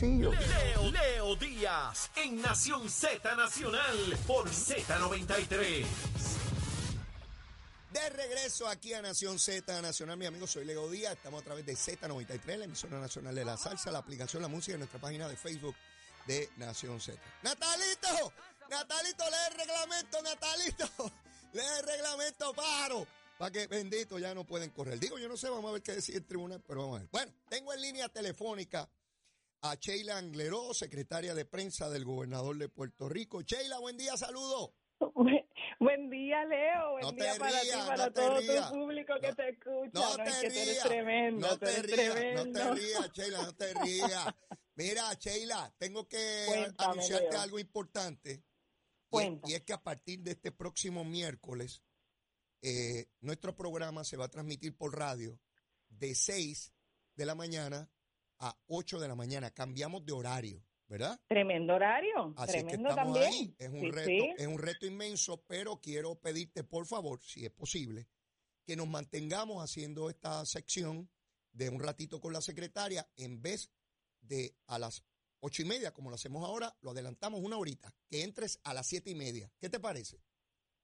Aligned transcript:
Leo, 0.00 0.32
Leo 0.90 1.36
Díaz 1.36 2.10
en 2.16 2.40
Nación 2.40 2.88
Z 2.88 3.34
Nacional 3.34 4.18
por 4.26 4.48
Z93. 4.48 5.84
De 7.92 8.08
regreso 8.08 8.66
aquí 8.66 8.94
a 8.94 9.02
Nación 9.02 9.38
Z 9.38 9.82
Nacional, 9.82 10.16
mi 10.16 10.24
amigo, 10.24 10.46
soy 10.46 10.64
Leo 10.64 10.88
Díaz, 10.88 11.12
estamos 11.12 11.42
a 11.42 11.44
través 11.44 11.66
de 11.66 11.74
Z93, 11.74 12.56
la 12.56 12.64
emisora 12.64 12.98
nacional 12.98 13.34
de 13.34 13.44
la 13.44 13.58
salsa, 13.58 13.90
la 13.90 13.98
aplicación 13.98 14.40
La 14.40 14.48
Música 14.48 14.72
en 14.72 14.78
nuestra 14.78 14.98
página 14.98 15.28
de 15.28 15.36
Facebook 15.36 15.74
de 16.26 16.48
Nación 16.56 16.98
Z. 16.98 17.20
¡Natalito! 17.42 18.32
¡Natalito, 18.70 19.24
lee 19.26 19.36
el 19.50 19.58
reglamento, 19.58 20.22
Natalito! 20.22 21.12
¡Lee 21.52 21.62
el 21.78 21.86
reglamento, 21.86 22.54
paro! 22.54 23.06
Para 23.36 23.50
que, 23.50 23.66
bendito, 23.66 24.18
ya 24.18 24.34
no 24.34 24.44
pueden 24.44 24.70
correr. 24.70 24.98
Digo, 24.98 25.18
yo 25.18 25.28
no 25.28 25.36
sé, 25.36 25.50
vamos 25.50 25.68
a 25.68 25.72
ver 25.72 25.82
qué 25.82 25.92
decide 25.92 26.18
el 26.18 26.24
tribunal, 26.24 26.62
pero 26.66 26.82
vamos 26.82 26.96
a 26.96 27.00
ver. 27.00 27.08
Bueno, 27.12 27.32
tengo 27.50 27.74
en 27.74 27.82
línea 27.82 28.08
telefónica 28.08 28.88
a 29.62 29.74
Sheila 29.74 30.18
Angleró, 30.18 30.72
secretaria 30.74 31.34
de 31.34 31.44
prensa 31.44 31.90
del 31.90 32.04
gobernador 32.04 32.56
de 32.56 32.68
Puerto 32.68 33.08
Rico. 33.08 33.42
Sheila, 33.42 33.78
buen 33.78 33.96
día, 33.96 34.16
saludo. 34.16 34.74
Buen 35.78 36.10
día, 36.10 36.44
Leo. 36.44 36.90
Buen 36.92 37.02
No 37.02 37.14
te 37.14 37.22
día 37.22 37.34
para 37.38 37.60
ti, 37.60 37.66
rías, 37.66 37.86
para 37.86 38.04
no 38.06 38.12
te 38.12 38.20
todo 38.20 38.38
rías. 38.40 38.68
tu 38.70 38.74
público 38.78 39.12
que 39.20 39.28
No- 39.28 39.34
te 39.34 39.48
escucha. 39.48 39.90
No 39.94 40.16
No, 40.16 40.24
es 40.24 40.40
te 40.40 40.40
que 40.40 40.48
tú 40.48 40.54
eres 40.58 40.66
rías. 40.68 40.84
tremendo, 40.84 41.48
No 41.48 41.58
te 41.58 41.82
rías, 41.82 42.34
no 42.34 42.52
te 42.52 42.74
rías, 42.74 43.10
Sheila, 43.14 43.42
no 43.42 43.54
te 43.54 43.74
rías. 43.74 44.26
Mira, 44.74 45.12
Sheila, 45.14 45.74
tengo 45.78 46.06
que 46.08 46.44
Cuéntame, 46.48 46.92
anunciarte 46.92 47.30
Leo. 47.30 47.40
algo 47.40 47.58
importante. 47.58 48.44
Cuenta. 49.08 49.50
y 49.50 49.54
es 49.54 49.62
que 49.62 49.72
a 49.72 49.82
partir 49.82 50.20
de 50.20 50.30
este 50.32 50.52
próximo 50.52 51.04
miércoles, 51.04 51.82
eh, 52.62 53.06
nuestro 53.20 53.56
programa 53.56 54.04
se 54.04 54.16
va 54.16 54.26
a 54.26 54.30
transmitir 54.30 54.76
por 54.76 54.96
radio 54.96 55.40
de 55.88 56.14
6 56.14 56.72
de 57.16 57.26
la 57.26 57.34
mañana 57.34 57.90
a 58.40 58.58
8 58.66 58.98
de 58.98 59.08
la 59.08 59.14
mañana. 59.14 59.50
Cambiamos 59.50 60.04
de 60.04 60.12
horario, 60.12 60.64
¿verdad? 60.88 61.20
Tremendo 61.28 61.74
horario, 61.74 62.34
Así 62.36 62.56
es 62.56 62.64
que 62.64 62.68
tremendo 62.70 62.88
estamos 62.90 63.14
también. 63.20 63.32
ahí. 63.32 63.54
Es 63.58 63.68
un 63.68 63.80
Sí, 63.80 63.90
reto, 63.90 64.08
sí. 64.08 64.34
es 64.36 64.46
un 64.46 64.58
reto 64.58 64.86
inmenso, 64.86 65.42
pero 65.46 65.80
quiero 65.80 66.16
pedirte, 66.20 66.64
por 66.64 66.86
favor, 66.86 67.22
si 67.22 67.44
es 67.44 67.50
posible, 67.52 68.08
que 68.66 68.76
nos 68.76 68.88
mantengamos 68.88 69.62
haciendo 69.62 70.10
esta 70.10 70.44
sección 70.46 71.10
de 71.52 71.68
un 71.68 71.80
ratito 71.80 72.20
con 72.20 72.32
la 72.32 72.40
secretaria 72.40 73.08
en 73.16 73.40
vez 73.42 73.70
de 74.20 74.54
a 74.66 74.78
las 74.78 75.02
ocho 75.40 75.62
y 75.62 75.64
media, 75.64 75.92
como 75.92 76.10
lo 76.10 76.16
hacemos 76.16 76.44
ahora, 76.44 76.76
lo 76.82 76.90
adelantamos 76.90 77.40
una 77.40 77.56
horita, 77.56 77.94
que 78.08 78.22
entres 78.22 78.60
a 78.62 78.74
las 78.74 78.86
siete 78.86 79.10
y 79.10 79.14
media. 79.14 79.50
¿Qué 79.58 79.68
te 79.70 79.80
parece? 79.80 80.20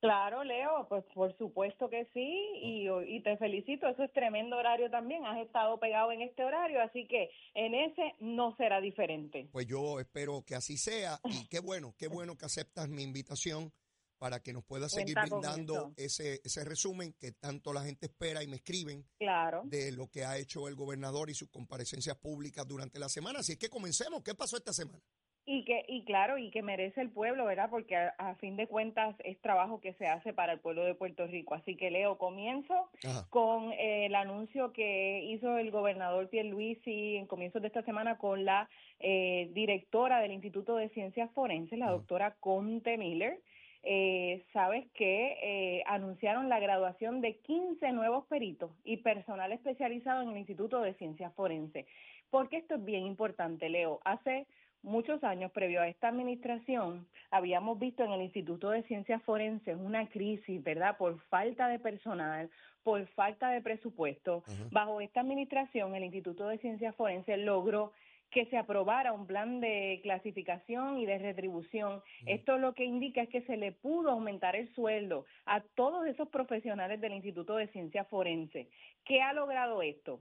Claro, 0.06 0.44
Leo, 0.44 0.86
pues 0.88 1.04
por 1.14 1.36
supuesto 1.36 1.90
que 1.90 2.08
sí, 2.14 2.48
y, 2.62 2.88
y 3.08 3.20
te 3.22 3.36
felicito, 3.38 3.88
eso 3.88 4.04
es 4.04 4.12
tremendo 4.12 4.56
horario 4.56 4.88
también, 4.88 5.26
has 5.26 5.38
estado 5.44 5.80
pegado 5.80 6.12
en 6.12 6.22
este 6.22 6.44
horario, 6.44 6.80
así 6.80 7.08
que 7.08 7.28
en 7.54 7.74
ese 7.74 8.14
no 8.20 8.54
será 8.56 8.80
diferente. 8.80 9.48
Pues 9.50 9.66
yo 9.66 9.98
espero 9.98 10.44
que 10.46 10.54
así 10.54 10.76
sea 10.76 11.18
y 11.24 11.48
qué 11.48 11.58
bueno, 11.58 11.92
qué 11.98 12.06
bueno 12.06 12.36
que 12.36 12.44
aceptas 12.44 12.88
mi 12.88 13.02
invitación 13.02 13.72
para 14.18 14.40
que 14.40 14.52
nos 14.52 14.64
puedas 14.64 14.92
seguir 14.92 15.16
brindando 15.20 15.92
ese, 15.96 16.40
ese 16.44 16.64
resumen 16.64 17.14
que 17.18 17.32
tanto 17.32 17.72
la 17.72 17.82
gente 17.82 18.06
espera 18.06 18.42
y 18.42 18.46
me 18.46 18.56
escriben 18.56 19.04
Claro. 19.18 19.62
de 19.64 19.92
lo 19.92 20.08
que 20.08 20.24
ha 20.24 20.38
hecho 20.38 20.68
el 20.68 20.74
gobernador 20.74 21.30
y 21.30 21.34
sus 21.34 21.50
comparecencias 21.50 22.16
públicas 22.16 22.66
durante 22.66 22.98
la 22.98 23.08
semana. 23.08 23.40
Así 23.40 23.52
es 23.52 23.58
que 23.58 23.68
comencemos. 23.68 24.22
¿Qué 24.22 24.34
pasó 24.34 24.56
esta 24.56 24.72
semana? 24.72 25.02
Y 25.48 25.64
que 25.64 25.84
y 25.86 26.02
claro, 26.04 26.38
y 26.38 26.50
que 26.50 26.60
merece 26.60 27.00
el 27.00 27.10
pueblo, 27.10 27.44
¿verdad? 27.44 27.70
Porque 27.70 27.94
a, 27.96 28.14
a 28.18 28.34
fin 28.34 28.56
de 28.56 28.66
cuentas 28.66 29.14
es 29.22 29.40
trabajo 29.40 29.80
que 29.80 29.92
se 29.94 30.08
hace 30.08 30.32
para 30.32 30.52
el 30.52 30.58
pueblo 30.58 30.84
de 30.84 30.96
Puerto 30.96 31.24
Rico. 31.28 31.54
Así 31.54 31.76
que 31.76 31.92
Leo, 31.92 32.18
comienzo 32.18 32.74
Ajá. 33.04 33.26
con 33.30 33.72
eh, 33.72 34.06
el 34.06 34.16
anuncio 34.16 34.72
que 34.72 35.22
hizo 35.24 35.56
el 35.58 35.70
gobernador 35.70 36.28
Pierluisi 36.28 37.16
en 37.16 37.26
comienzos 37.26 37.62
de 37.62 37.68
esta 37.68 37.82
semana 37.82 38.18
con 38.18 38.44
la 38.44 38.68
eh, 38.98 39.48
directora 39.52 40.18
del 40.20 40.32
Instituto 40.32 40.74
de 40.76 40.88
Ciencias 40.88 41.30
Forenses, 41.30 41.78
la 41.78 41.86
Ajá. 41.86 41.94
doctora 41.94 42.34
Conte 42.40 42.98
Miller. 42.98 43.40
Eh, 43.84 44.44
Sabes 44.52 44.84
que 44.94 45.38
eh, 45.40 45.84
anunciaron 45.86 46.48
la 46.48 46.58
graduación 46.58 47.20
de 47.20 47.36
15 47.36 47.92
nuevos 47.92 48.26
peritos 48.26 48.72
y 48.82 48.96
personal 48.96 49.52
especializado 49.52 50.22
en 50.22 50.30
el 50.30 50.38
Instituto 50.38 50.80
de 50.80 50.94
Ciencias 50.94 51.32
Forenses. 51.34 51.86
Porque 52.30 52.56
esto 52.56 52.74
es 52.74 52.84
bien 52.84 53.06
importante, 53.06 53.68
Leo. 53.68 54.00
Hace 54.04 54.48
muchos 54.82 55.22
años 55.24 55.50
previo 55.52 55.80
a 55.80 55.88
esta 55.88 56.08
administración 56.08 57.06
habíamos 57.30 57.78
visto 57.78 58.04
en 58.04 58.12
el 58.12 58.22
Instituto 58.22 58.70
de 58.70 58.82
Ciencias 58.84 59.22
Forenses 59.22 59.76
una 59.76 60.08
crisis, 60.08 60.62
¿verdad? 60.62 60.96
Por 60.96 61.20
falta 61.28 61.68
de 61.68 61.78
personal, 61.78 62.50
por 62.82 63.06
falta 63.08 63.50
de 63.50 63.60
presupuesto. 63.60 64.44
Bajo 64.70 65.00
esta 65.00 65.20
administración, 65.20 65.94
el 65.94 66.04
Instituto 66.04 66.46
de 66.48 66.58
Ciencias 66.58 66.94
Forenses 66.94 67.38
logró 67.38 67.92
que 68.30 68.46
se 68.46 68.56
aprobara 68.56 69.12
un 69.12 69.26
plan 69.26 69.60
de 69.60 70.00
clasificación 70.02 70.98
y 70.98 71.06
de 71.06 71.18
retribución. 71.18 72.02
Esto 72.26 72.58
lo 72.58 72.74
que 72.74 72.84
indica 72.84 73.22
es 73.22 73.28
que 73.28 73.42
se 73.42 73.56
le 73.56 73.72
pudo 73.72 74.10
aumentar 74.10 74.56
el 74.56 74.72
sueldo 74.74 75.24
a 75.46 75.60
todos 75.60 76.06
esos 76.06 76.28
profesionales 76.28 77.00
del 77.00 77.14
Instituto 77.14 77.56
de 77.56 77.68
Ciencias 77.68 78.06
Forenses. 78.08 78.68
¿Qué 79.04 79.22
ha 79.22 79.32
logrado 79.32 79.82
esto? 79.82 80.20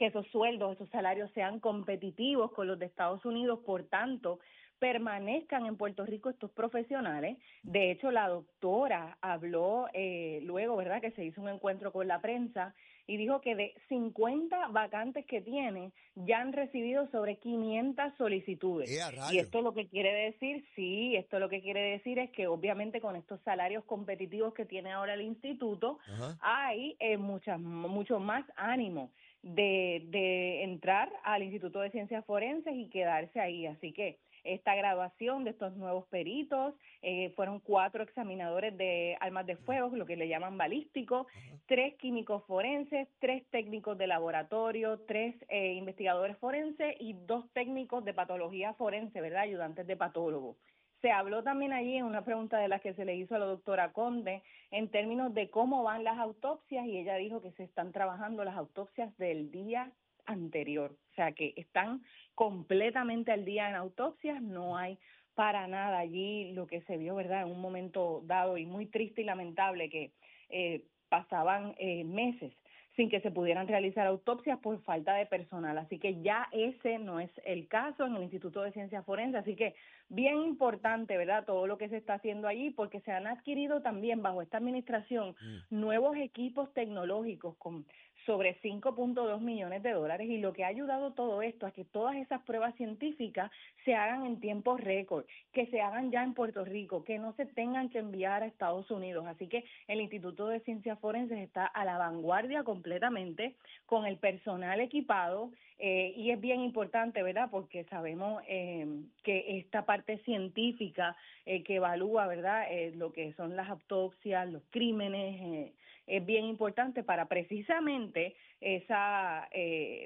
Que 0.00 0.06
esos 0.06 0.26
sueldos, 0.28 0.76
esos 0.76 0.88
salarios 0.88 1.30
sean 1.34 1.60
competitivos 1.60 2.52
con 2.52 2.66
los 2.66 2.78
de 2.78 2.86
Estados 2.86 3.22
Unidos, 3.26 3.58
por 3.66 3.84
tanto, 3.84 4.40
permanezcan 4.78 5.66
en 5.66 5.76
Puerto 5.76 6.06
Rico 6.06 6.30
estos 6.30 6.50
profesionales. 6.52 7.36
De 7.62 7.90
hecho, 7.90 8.10
la 8.10 8.26
doctora 8.30 9.18
habló 9.20 9.88
eh, 9.92 10.40
luego, 10.42 10.76
¿verdad?, 10.76 11.02
que 11.02 11.10
se 11.10 11.22
hizo 11.22 11.42
un 11.42 11.50
encuentro 11.50 11.92
con 11.92 12.08
la 12.08 12.22
prensa 12.22 12.74
y 13.06 13.18
dijo 13.18 13.42
que 13.42 13.54
de 13.54 13.74
50 13.90 14.68
vacantes 14.68 15.26
que 15.26 15.42
tiene, 15.42 15.92
ya 16.14 16.40
han 16.40 16.54
recibido 16.54 17.06
sobre 17.10 17.36
500 17.36 18.14
solicitudes. 18.16 18.90
¡Eh, 18.90 19.02
a 19.02 19.34
Y 19.34 19.38
esto 19.38 19.60
lo 19.60 19.74
que 19.74 19.88
quiere 19.88 20.14
decir, 20.14 20.64
sí, 20.76 21.14
esto 21.14 21.38
lo 21.38 21.50
que 21.50 21.60
quiere 21.60 21.82
decir 21.82 22.18
es 22.18 22.30
que 22.30 22.46
obviamente 22.46 23.02
con 23.02 23.16
estos 23.16 23.38
salarios 23.42 23.84
competitivos 23.84 24.54
que 24.54 24.64
tiene 24.64 24.92
ahora 24.92 25.12
el 25.12 25.20
instituto, 25.20 25.98
Ajá. 26.06 26.38
hay 26.40 26.96
eh, 27.00 27.18
muchas, 27.18 27.60
mucho 27.60 28.18
más 28.18 28.46
ánimo 28.56 29.10
de, 29.42 30.04
de 30.08 30.62
entrar 30.64 31.10
al 31.24 31.42
Instituto 31.42 31.80
de 31.80 31.90
Ciencias 31.90 32.24
Forenses 32.24 32.74
y 32.74 32.88
quedarse 32.88 33.40
ahí. 33.40 33.66
Así 33.66 33.92
que 33.92 34.18
esta 34.44 34.74
graduación 34.74 35.44
de 35.44 35.50
estos 35.50 35.76
nuevos 35.76 36.06
peritos 36.06 36.74
eh, 37.02 37.30
fueron 37.36 37.60
cuatro 37.60 38.02
examinadores 38.02 38.76
de 38.76 39.16
armas 39.20 39.46
de 39.46 39.56
fuego, 39.56 39.94
lo 39.94 40.06
que 40.06 40.16
le 40.16 40.28
llaman 40.28 40.56
balísticos, 40.56 41.26
tres 41.66 41.94
químicos 41.96 42.44
forenses, 42.46 43.08
tres 43.18 43.44
técnicos 43.50 43.98
de 43.98 44.06
laboratorio, 44.06 45.00
tres 45.06 45.34
eh, 45.48 45.74
investigadores 45.74 46.36
forenses 46.38 46.96
y 46.98 47.14
dos 47.26 47.44
técnicos 47.52 48.04
de 48.04 48.14
patología 48.14 48.74
forense, 48.74 49.20
¿verdad? 49.20 49.42
Ayudantes 49.42 49.86
de 49.86 49.96
patólogo. 49.96 50.56
Se 51.00 51.10
habló 51.10 51.42
también 51.42 51.72
allí 51.72 51.96
en 51.96 52.04
una 52.04 52.24
pregunta 52.24 52.58
de 52.58 52.68
la 52.68 52.78
que 52.78 52.94
se 52.94 53.04
le 53.04 53.16
hizo 53.16 53.34
a 53.34 53.38
la 53.38 53.46
doctora 53.46 53.92
Conde 53.92 54.42
en 54.70 54.88
términos 54.90 55.32
de 55.32 55.48
cómo 55.48 55.82
van 55.82 56.04
las 56.04 56.18
autopsias 56.18 56.86
y 56.86 56.98
ella 56.98 57.16
dijo 57.16 57.40
que 57.40 57.52
se 57.52 57.64
están 57.64 57.92
trabajando 57.92 58.44
las 58.44 58.56
autopsias 58.56 59.16
del 59.16 59.50
día 59.50 59.90
anterior, 60.26 60.92
o 61.10 61.14
sea 61.14 61.32
que 61.32 61.54
están 61.56 62.02
completamente 62.34 63.32
al 63.32 63.44
día 63.44 63.68
en 63.68 63.76
autopsias, 63.76 64.42
no 64.42 64.76
hay 64.76 64.98
para 65.34 65.66
nada 65.66 65.98
allí 65.98 66.52
lo 66.52 66.66
que 66.66 66.82
se 66.82 66.98
vio, 66.98 67.14
¿verdad? 67.14 67.42
En 67.42 67.52
un 67.52 67.60
momento 67.60 68.22
dado 68.26 68.58
y 68.58 68.66
muy 68.66 68.86
triste 68.86 69.22
y 69.22 69.24
lamentable 69.24 69.88
que 69.88 70.12
eh, 70.50 70.84
pasaban 71.08 71.74
eh, 71.78 72.04
meses 72.04 72.52
sin 73.00 73.08
que 73.08 73.22
se 73.22 73.30
pudieran 73.30 73.66
realizar 73.66 74.06
autopsias 74.06 74.58
por 74.58 74.78
falta 74.82 75.14
de 75.14 75.24
personal. 75.24 75.78
Así 75.78 75.98
que 75.98 76.20
ya 76.20 76.48
ese 76.52 76.98
no 76.98 77.18
es 77.18 77.30
el 77.46 77.66
caso 77.66 78.04
en 78.04 78.14
el 78.14 78.24
Instituto 78.24 78.60
de 78.60 78.72
Ciencias 78.72 79.06
Forenses. 79.06 79.40
Así 79.40 79.56
que 79.56 79.74
bien 80.10 80.36
importante, 80.36 81.16
¿verdad? 81.16 81.46
Todo 81.46 81.66
lo 81.66 81.78
que 81.78 81.88
se 81.88 81.96
está 81.96 82.14
haciendo 82.14 82.46
allí, 82.46 82.68
porque 82.68 83.00
se 83.00 83.10
han 83.10 83.26
adquirido 83.26 83.80
también 83.80 84.20
bajo 84.20 84.42
esta 84.42 84.58
administración 84.58 85.34
nuevos 85.70 86.14
equipos 86.18 86.70
tecnológicos 86.74 87.56
con 87.56 87.86
sobre 88.26 88.60
5.2 88.60 89.40
millones 89.40 89.82
de 89.82 89.92
dólares 89.92 90.28
y 90.28 90.38
lo 90.38 90.52
que 90.52 90.64
ha 90.64 90.68
ayudado 90.68 91.12
todo 91.12 91.42
esto 91.42 91.66
a 91.66 91.70
que 91.70 91.84
todas 91.84 92.16
esas 92.16 92.42
pruebas 92.42 92.74
científicas 92.76 93.50
se 93.84 93.94
hagan 93.94 94.26
en 94.26 94.40
tiempo 94.40 94.76
récord, 94.76 95.24
que 95.52 95.66
se 95.66 95.80
hagan 95.80 96.10
ya 96.10 96.22
en 96.22 96.34
Puerto 96.34 96.64
Rico, 96.64 97.04
que 97.04 97.18
no 97.18 97.32
se 97.34 97.46
tengan 97.46 97.88
que 97.88 97.98
enviar 97.98 98.42
a 98.42 98.46
Estados 98.46 98.90
Unidos. 98.90 99.26
Así 99.26 99.46
que 99.46 99.64
el 99.88 100.00
Instituto 100.00 100.48
de 100.48 100.60
Ciencias 100.60 100.98
Forenses 100.98 101.38
está 101.38 101.66
a 101.66 101.84
la 101.84 101.98
vanguardia 101.98 102.64
completamente 102.64 103.54
con 103.86 104.06
el 104.06 104.16
personal 104.16 104.80
equipado, 104.80 105.50
Eh, 105.82 106.12
y 106.14 106.30
es 106.30 106.38
bien 106.38 106.60
importante, 106.60 107.22
¿verdad? 107.22 107.48
Porque 107.50 107.84
sabemos 107.84 108.42
eh, 108.46 108.86
que 109.22 109.58
esta 109.58 109.86
parte 109.86 110.18
científica 110.18 111.16
eh, 111.46 111.62
que 111.62 111.76
evalúa, 111.76 112.26
¿verdad? 112.26 112.66
lo 112.96 113.12
que 113.12 113.32
son 113.32 113.56
las 113.56 113.70
autopsias, 113.70 114.46
los 114.50 114.62
crímenes, 114.70 115.72
es 116.10 116.26
bien 116.26 116.44
importante 116.44 117.02
para 117.02 117.26
precisamente 117.26 118.34
esa, 118.60 119.48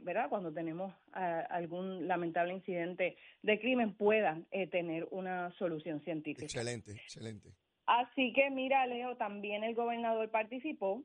¿verdad? 0.03 0.29
Cuando 0.29 0.53
tenemos 0.53 0.95
algún 1.13 2.07
lamentable 2.07 2.55
incidente 2.55 3.17
de 3.43 3.59
crimen 3.59 3.95
puedan 3.95 4.45
tener 4.71 5.09
una 5.11 5.51
solución 5.59 6.01
científica. 6.03 6.45
Excelente, 6.45 6.93
excelente. 6.93 7.51
Así 7.87 8.33
que 8.33 8.51
mira, 8.51 8.87
Leo, 8.87 9.17
también 9.17 9.65
el 9.65 9.75
gobernador 9.75 10.31
participó 10.31 11.03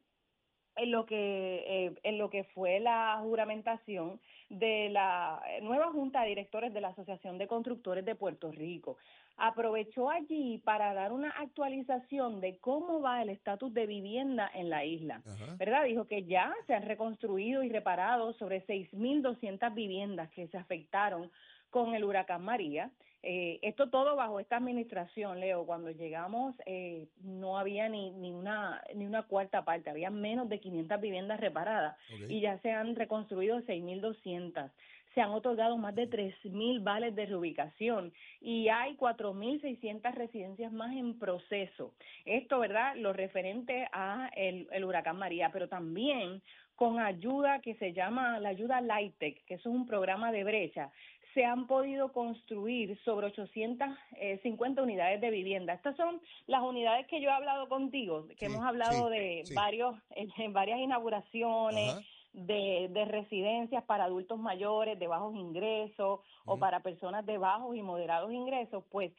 en 0.76 0.92
lo 0.92 1.06
que 1.06 1.64
eh, 1.68 1.94
en 2.04 2.18
lo 2.18 2.30
que 2.30 2.46
fue 2.46 2.80
la 2.80 3.20
juramentación 3.22 4.20
de 4.50 4.90
la 4.90 5.42
nueva 5.62 5.92
junta 5.92 6.22
de 6.22 6.30
directores 6.30 6.74
de 6.74 6.82
la 6.82 6.90
Asociación 6.90 7.38
de 7.38 7.48
Constructores 7.48 8.06
de 8.06 8.16
Puerto 8.16 8.52
Rico. 8.52 8.98
Aprovechó 9.40 10.10
allí 10.10 10.58
para 10.60 10.94
dar 10.94 11.14
una 11.14 11.30
actualización 11.32 12.42
de 12.42 12.58
cómo 12.58 13.02
va 13.02 13.22
el 13.22 13.30
estatus 13.30 13.74
de 13.74 13.88
vivienda 13.88 14.50
en 14.54 14.70
la 14.70 14.84
isla. 14.86 15.22
¿Verdad? 15.58 15.86
Dijo 15.86 16.06
que 16.06 16.26
ya 16.26 16.54
se 16.68 16.74
han 16.74 16.84
reconstruido 16.84 17.64
y 17.64 17.70
reparado 17.70 18.34
sobre 18.34 18.66
6.200 18.66 19.74
viviendas 19.74 20.30
que 20.32 20.48
se 20.48 20.58
afectaron 20.58 21.32
con 21.70 21.96
el 21.96 22.04
huracán 22.04 22.44
María 22.44 22.92
eh, 23.22 23.60
esto 23.64 23.90
todo 23.90 24.16
bajo 24.16 24.40
esta 24.40 24.58
administración, 24.58 25.40
Leo. 25.40 25.66
Cuando 25.66 25.92
llegamos 25.92 26.56
eh, 26.66 27.08
no 27.22 27.58
había 27.58 27.90
ni, 27.90 28.12
ni, 28.12 28.32
una, 28.32 28.82
ni 28.96 29.06
una 29.06 29.24
cuarta 29.24 29.66
parte, 29.66 29.90
había 29.90 30.10
menos 30.10 30.48
de 30.48 30.60
500 30.60 31.02
viviendas 31.02 31.40
reparadas 31.40 31.98
y 32.28 32.40
ya 32.42 32.60
se 32.60 32.72
han 32.72 32.96
reconstruido 32.96 33.60
6.200 33.62 34.72
se 35.16 35.22
han 35.22 35.32
otorgado 35.32 35.76
más 35.76 35.96
de 35.96 36.08
3.000 36.08 36.84
vales 36.84 37.16
de 37.16 37.26
reubicación 37.26 38.14
y 38.42 38.68
hay 38.70 38.96
4.600 38.96 40.14
residencias 40.14 40.72
más 40.72 40.96
en 40.96 41.18
proceso. 41.18 41.96
Esto, 42.26 42.60
¿verdad? 42.60 42.96
Lo 42.96 43.12
referente 43.12 43.88
a 43.92 44.30
el, 44.36 44.68
el 44.72 44.86
huracán 44.86 45.18
María, 45.18 45.50
pero 45.52 45.68
también 45.68 46.44
con 46.76 47.00
ayuda 47.00 47.60
que 47.60 47.76
se 47.76 47.92
llama 47.92 48.40
la 48.40 48.50
ayuda 48.50 48.80
LIGHTEC, 48.82 49.44
que 49.46 49.56
es 49.56 49.66
un 49.66 49.86
programa 49.86 50.32
de 50.32 50.44
brecha 50.44 50.92
se 51.40 51.46
han 51.46 51.68
podido 51.68 52.12
construir 52.12 53.00
sobre 53.06 53.28
850 53.28 54.84
unidades 54.84 55.22
de 55.22 55.30
vivienda. 55.30 55.72
Estas 55.72 55.96
son 55.96 56.20
las 56.48 56.62
unidades 56.62 57.08
que 57.08 57.22
yo 57.22 57.30
he 57.30 57.32
hablado 57.32 57.70
contigo, 57.70 58.28
que 58.38 58.48
hemos 58.48 58.66
hablado 58.66 59.08
de 59.08 59.46
varios 59.56 59.96
en 60.10 60.52
varias 60.52 60.80
inauguraciones. 60.80 61.96
De, 62.32 62.90
de, 62.92 63.06
residencias 63.06 63.84
para 63.86 64.04
adultos 64.04 64.38
mayores 64.38 65.00
de 65.00 65.08
bajos 65.08 65.36
ingresos 65.36 66.20
o 66.46 66.58
para 66.60 66.82
personas 66.82 67.26
de 67.26 67.40
bajos 67.40 67.76
y 67.76 67.82
moderados 67.82 68.32
ingresos, 68.32 68.84
pues 68.92 69.12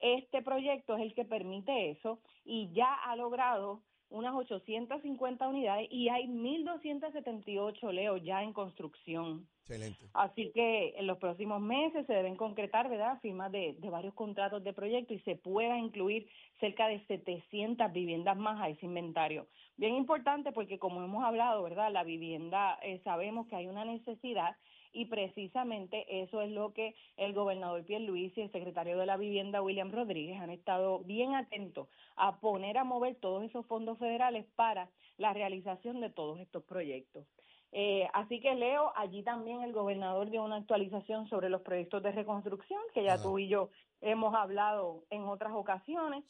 este 0.00 0.42
proyecto 0.42 0.96
es 0.96 1.02
el 1.02 1.14
que 1.14 1.24
permite 1.24 1.90
eso 1.90 2.18
y 2.44 2.68
ya 2.72 2.92
ha 2.92 3.14
logrado 3.14 3.82
unas 4.10 4.34
850 4.34 5.48
unidades 5.48 5.88
y 5.90 6.08
hay 6.08 6.26
1.278, 6.26 7.92
Leo, 7.92 8.16
ya 8.16 8.42
en 8.42 8.52
construcción. 8.52 9.46
Excelente. 9.60 10.06
Así 10.14 10.52
que 10.54 10.94
en 10.96 11.08
los 11.08 11.18
próximos 11.18 11.60
meses 11.60 12.06
se 12.06 12.12
deben 12.12 12.36
concretar, 12.36 12.88
¿verdad?, 12.88 13.18
firmas 13.20 13.50
de, 13.50 13.74
de 13.78 13.90
varios 13.90 14.14
contratos 14.14 14.62
de 14.62 14.72
proyecto 14.72 15.12
y 15.12 15.18
se 15.20 15.34
pueda 15.34 15.76
incluir 15.76 16.28
cerca 16.60 16.86
de 16.86 17.04
700 17.06 17.92
viviendas 17.92 18.36
más 18.36 18.60
a 18.60 18.68
ese 18.68 18.86
inventario. 18.86 19.48
Bien 19.76 19.94
importante 19.96 20.52
porque 20.52 20.78
como 20.78 21.02
hemos 21.02 21.24
hablado, 21.24 21.62
¿verdad?, 21.64 21.92
la 21.92 22.04
vivienda, 22.04 22.78
eh, 22.82 23.00
sabemos 23.02 23.48
que 23.48 23.56
hay 23.56 23.66
una 23.66 23.84
necesidad 23.84 24.56
y 24.96 25.04
precisamente 25.04 26.22
eso 26.22 26.40
es 26.40 26.50
lo 26.50 26.72
que 26.72 26.94
el 27.18 27.34
gobernador 27.34 27.84
Luis 28.00 28.32
y 28.36 28.40
el 28.40 28.50
secretario 28.50 28.96
de 28.96 29.04
la 29.04 29.18
Vivienda 29.18 29.60
William 29.60 29.92
Rodríguez 29.92 30.40
han 30.40 30.48
estado 30.48 31.00
bien 31.00 31.34
atentos 31.34 31.88
a 32.16 32.40
poner 32.40 32.78
a 32.78 32.84
mover 32.84 33.14
todos 33.16 33.44
esos 33.44 33.66
fondos 33.66 33.98
federales 33.98 34.46
para 34.56 34.88
la 35.18 35.34
realización 35.34 36.00
de 36.00 36.08
todos 36.08 36.40
estos 36.40 36.64
proyectos. 36.64 37.26
Eh, 37.72 38.08
así 38.14 38.40
que 38.40 38.54
Leo, 38.54 38.90
allí 38.96 39.22
también 39.22 39.60
el 39.60 39.74
gobernador 39.74 40.30
dio 40.30 40.42
una 40.42 40.56
actualización 40.56 41.28
sobre 41.28 41.50
los 41.50 41.60
proyectos 41.60 42.02
de 42.02 42.12
reconstrucción 42.12 42.80
que 42.94 43.04
ya 43.04 43.22
tú 43.22 43.38
y 43.38 43.48
yo 43.48 43.68
hemos 44.00 44.34
hablado 44.34 45.04
en 45.10 45.24
otras 45.24 45.52
ocasiones. 45.52 46.24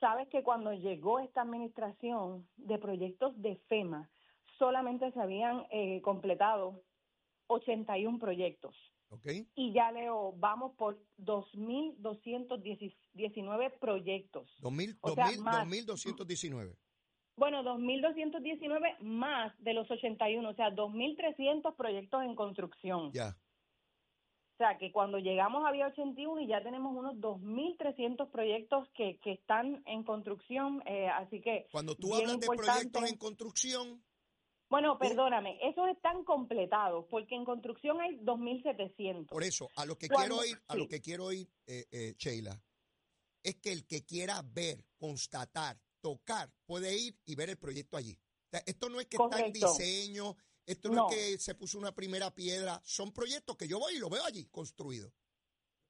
Sabes 0.00 0.28
que 0.28 0.42
cuando 0.42 0.74
llegó 0.74 1.18
esta 1.20 1.40
administración 1.40 2.46
de 2.58 2.76
proyectos 2.76 3.40
de 3.40 3.56
FEMA, 3.68 4.10
solamente 4.58 5.10
se 5.12 5.20
habían 5.20 5.64
eh, 5.70 6.02
completado 6.02 6.82
81 7.48 8.18
proyectos. 8.18 8.74
Okay. 9.08 9.46
Y 9.54 9.72
ya 9.72 9.92
leo, 9.92 10.34
vamos 10.36 10.74
por 10.76 10.98
2.219 11.18 13.78
proyectos. 13.78 14.50
2.219. 14.60 16.76
Bueno, 17.36 17.62
2.219 17.62 18.98
más 19.00 19.52
de 19.62 19.74
los 19.74 19.90
81, 19.90 20.48
o 20.48 20.54
sea, 20.54 20.70
2.300 20.70 21.76
proyectos 21.76 22.22
en 22.22 22.34
construcción. 22.34 23.12
Ya. 23.12 23.36
O 24.54 24.56
sea, 24.56 24.78
que 24.78 24.90
cuando 24.90 25.18
llegamos 25.18 25.66
había 25.66 25.88
81 25.88 26.40
y 26.40 26.46
ya 26.46 26.62
tenemos 26.62 26.96
unos 26.96 27.16
2.300 27.16 28.30
proyectos 28.30 28.88
que, 28.94 29.18
que 29.18 29.32
están 29.32 29.82
en 29.84 30.02
construcción, 30.02 30.82
eh, 30.86 31.08
así 31.08 31.42
que... 31.42 31.66
Cuando 31.70 31.94
tú 31.94 32.14
hablas 32.14 32.40
de 32.40 32.46
proyectos 32.46 33.10
en 33.10 33.18
construcción, 33.18 34.02
bueno, 34.68 34.98
perdóname, 34.98 35.58
esos 35.62 35.88
están 35.88 36.24
completados 36.24 37.06
porque 37.08 37.34
en 37.34 37.44
construcción 37.44 38.00
hay 38.00 38.16
2.700. 38.18 39.28
Por 39.28 39.44
eso, 39.44 39.70
a 39.76 39.86
lo 39.86 39.96
que 39.96 40.08
quiero 40.08 40.44
ir, 40.44 40.60
a 40.66 40.74
lo 40.74 40.88
que 40.88 41.00
quiero 41.00 41.32
ir, 41.32 41.48
eh, 41.66 41.86
eh, 41.90 42.14
Sheila, 42.18 42.60
es 43.42 43.56
que 43.56 43.72
el 43.72 43.86
que 43.86 44.04
quiera 44.04 44.42
ver, 44.44 44.84
constatar, 44.98 45.78
tocar, 46.00 46.50
puede 46.64 46.98
ir 46.98 47.16
y 47.24 47.34
ver 47.36 47.50
el 47.50 47.58
proyecto 47.58 47.96
allí. 47.96 48.18
esto 48.66 48.88
no 48.88 49.00
es 49.00 49.06
que 49.06 49.16
está 49.16 49.44
en 49.44 49.52
diseño, 49.52 50.36
esto 50.64 50.88
no, 50.88 51.08
es 51.10 51.16
que 51.16 51.38
se 51.38 51.54
puso 51.54 51.78
una 51.78 51.94
primera 51.94 52.34
piedra, 52.34 52.80
son 52.84 53.12
proyectos 53.12 53.56
que 53.56 53.68
yo 53.68 53.78
voy 53.78 53.94
y 53.94 53.98
lo 53.98 54.10
veo 54.10 54.24
allí 54.24 54.46
construido. 54.46 55.12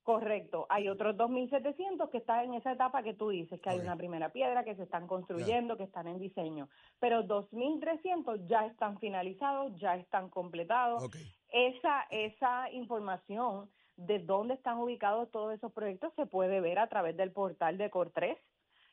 Correcto. 0.06 0.66
Hay 0.68 0.88
otros 0.88 1.16
2.700 1.16 2.10
que 2.10 2.18
están 2.18 2.44
en 2.44 2.54
esa 2.54 2.70
etapa 2.70 3.02
que 3.02 3.12
tú 3.12 3.30
dices, 3.30 3.60
que 3.60 3.70
hay 3.70 3.80
una 3.80 3.96
primera 3.96 4.28
piedra, 4.28 4.62
que 4.62 4.76
se 4.76 4.84
están 4.84 5.08
construyendo, 5.08 5.76
que 5.76 5.82
están 5.82 6.06
en 6.06 6.20
diseño. 6.20 6.68
Pero 7.00 7.24
2.300 7.24 8.46
ya 8.46 8.66
están 8.66 9.00
finalizados, 9.00 9.76
ya 9.80 9.96
están 9.96 10.30
completados. 10.30 11.10
Esa, 11.48 12.06
esa 12.10 12.70
información 12.70 13.68
de 13.96 14.20
dónde 14.20 14.54
están 14.54 14.78
ubicados 14.78 15.28
todos 15.32 15.52
esos 15.52 15.72
proyectos 15.72 16.12
se 16.14 16.26
puede 16.26 16.60
ver 16.60 16.78
a 16.78 16.86
través 16.86 17.16
del 17.16 17.32
portal 17.32 17.76
de 17.76 17.90
Cor3, 17.90 18.38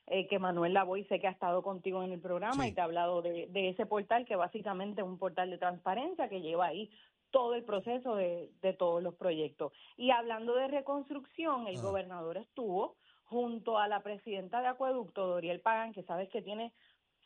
eh, 0.06 0.26
que 0.26 0.40
Manuel 0.40 0.74
Lavoy 0.74 1.04
sé 1.04 1.20
que 1.20 1.28
ha 1.28 1.30
estado 1.30 1.62
contigo 1.62 2.02
en 2.02 2.10
el 2.10 2.20
programa 2.20 2.66
y 2.66 2.72
te 2.72 2.80
ha 2.80 2.84
hablado 2.84 3.22
de, 3.22 3.46
de 3.50 3.68
ese 3.68 3.86
portal, 3.86 4.24
que 4.24 4.34
básicamente 4.34 5.00
es 5.00 5.06
un 5.06 5.18
portal 5.18 5.48
de 5.48 5.58
transparencia 5.58 6.28
que 6.28 6.40
lleva 6.40 6.66
ahí 6.66 6.90
todo 7.34 7.56
el 7.56 7.64
proceso 7.64 8.14
de, 8.14 8.48
todos 8.78 9.02
los 9.02 9.16
proyectos. 9.16 9.72
Y 9.96 10.12
hablando 10.12 10.54
de 10.54 10.68
reconstrucción, 10.68 11.66
el 11.66 11.82
gobernador 11.82 12.36
estuvo 12.36 12.94
junto 13.24 13.76
a 13.76 13.88
la 13.88 14.04
presidenta 14.04 14.60
de 14.60 14.68
Acueducto, 14.68 15.26
Doriel 15.26 15.60
Pagan, 15.60 15.92
que 15.92 16.04
sabes 16.04 16.28
que 16.30 16.42
tiene 16.42 16.72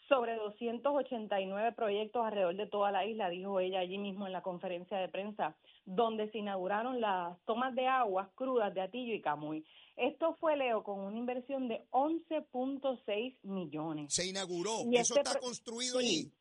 sobre 0.09 0.37
289 0.37 1.73
proyectos 1.73 2.25
alrededor 2.25 2.57
de 2.57 2.67
toda 2.67 2.91
la 2.91 3.05
isla, 3.05 3.29
dijo 3.29 3.61
ella 3.61 3.81
allí 3.81 3.99
mismo 3.99 4.27
en 4.27 4.33
la 4.33 4.41
conferencia 4.41 4.97
de 4.97 5.11
prensa, 5.11 5.55
donde 5.85 6.31
se 6.31 6.39
inauguraron 6.39 7.03
las 7.03 7.39
tomas 7.45 7.75
de 7.75 7.87
aguas 7.87 8.31
crudas 8.35 8.73
de 8.73 8.81
Atillo 8.81 9.13
y 9.13 9.21
Camuy. 9.21 9.67
Esto 9.97 10.35
fue, 10.41 10.57
Leo, 10.57 10.85
con 10.85 11.01
una 11.01 11.19
inversión 11.19 11.69
de 11.69 11.85
11.6 11.91 13.37
millones. 13.43 14.15
Se 14.15 14.27
inauguró, 14.27 14.85
eso 14.91 15.17
este 15.17 15.21
está 15.21 15.39
construido 15.39 15.99
allí. 15.99 16.33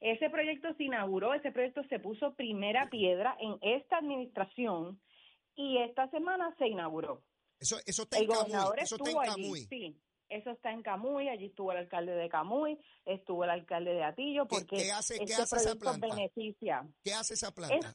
Ese 0.00 0.30
proyecto 0.30 0.72
se 0.74 0.84
inauguró, 0.84 1.34
ese 1.34 1.52
proyecto 1.52 1.82
se 1.84 1.98
puso 1.98 2.34
primera 2.34 2.88
piedra 2.88 3.36
en 3.38 3.56
esta 3.60 3.98
administración 3.98 5.00
y 5.54 5.78
esta 5.78 6.08
semana 6.10 6.54
se 6.58 6.68
inauguró. 6.68 7.22
Eso, 7.58 7.76
eso 7.84 8.04
está 8.04 8.18
en 8.18 8.26
Camuy. 8.28 8.70
Eso 8.78 8.96
está 8.96 9.10
en 9.10 9.16
Camuy. 9.18 9.60
sí, 9.68 10.00
eso 10.30 10.50
está 10.50 10.72
en 10.72 10.82
Camuy. 10.82 11.28
Allí 11.28 11.46
estuvo 11.46 11.72
el 11.72 11.78
alcalde 11.78 12.12
de 12.12 12.30
Camuy, 12.30 12.78
estuvo 13.04 13.44
el 13.44 13.50
alcalde 13.50 13.92
de 13.92 14.02
Atillo, 14.02 14.46
porque 14.46 14.76
¿Qué, 14.76 14.90
hace, 14.90 15.14
este 15.14 15.26
¿qué 15.26 15.34
hace 15.34 15.56
esa 15.56 15.74
planta? 15.74 16.06
beneficia. 16.08 16.88
¿Qué 17.04 17.12
hace 17.12 17.34
esa 17.34 17.52
planta? 17.52 17.94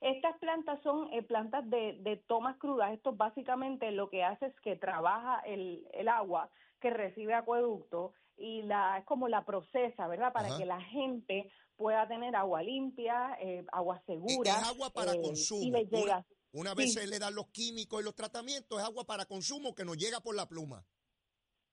estas 0.00 0.38
plantas 0.38 0.80
son 0.82 1.12
eh, 1.12 1.22
plantas 1.22 1.68
de, 1.68 1.98
de 2.00 2.16
tomas 2.26 2.56
crudas. 2.58 2.92
Esto 2.92 3.12
básicamente 3.12 3.90
lo 3.90 4.08
que 4.08 4.22
hace 4.24 4.46
es 4.46 4.60
que 4.60 4.76
trabaja 4.76 5.40
el, 5.40 5.86
el 5.92 6.08
agua 6.08 6.50
que 6.80 6.90
recibe 6.90 7.34
acueducto 7.34 8.12
y 8.36 8.62
la 8.62 8.98
es 8.98 9.04
como 9.04 9.28
la 9.28 9.44
procesa, 9.44 10.06
¿verdad? 10.06 10.32
Para 10.32 10.56
que 10.56 10.66
la 10.66 10.80
gente 10.80 11.50
pueda 11.76 12.06
tener 12.08 12.34
agua 12.36 12.62
limpia, 12.62 13.36
eh, 13.40 13.64
agua 13.72 14.02
segura. 14.06 14.50
Es 14.50 14.66
agua 14.66 14.90
para 14.90 15.14
eh, 15.14 15.20
consumo. 15.20 15.78
una, 16.52 16.74
vez 16.74 16.94
se 16.94 17.06
le 17.06 17.18
dan 17.18 17.34
los 17.34 17.48
químicos 17.48 18.00
y 18.00 18.04
los 18.04 18.14
tratamientos, 18.14 18.78
es 18.78 18.84
agua 18.84 19.04
para 19.04 19.26
consumo 19.26 19.74
que 19.74 19.84
nos 19.84 19.96
llega 19.96 20.20
por 20.20 20.34
la 20.34 20.46
pluma. 20.46 20.84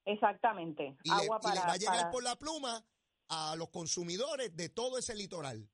Exactamente. 0.06 0.98
Y, 1.04 1.12
agua 1.12 1.40
para, 1.40 1.56
le 1.56 1.62
va 1.62 1.74
a 1.74 1.78
llegar 1.78 2.12
por 2.12 2.24
la 2.24 2.36
pluma 2.36 2.86
a 3.30 3.56
los 3.56 3.70
consumidores 3.70 4.56
de 4.56 4.70
todo 4.70 4.98
ese 4.98 5.16
litoral. 5.16 5.70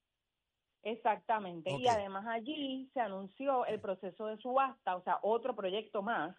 Exactamente. 0.84 1.72
Y 1.72 1.88
además 1.88 2.26
allí 2.28 2.90
se 2.94 3.02
anunció 3.02 3.66
el 3.66 3.80
proceso 3.80 4.28
de 4.28 4.38
subasta, 4.38 4.96
o 4.96 5.04
sea, 5.04 5.20
otro 5.22 5.56
proyecto 5.56 6.02
más, 6.02 6.36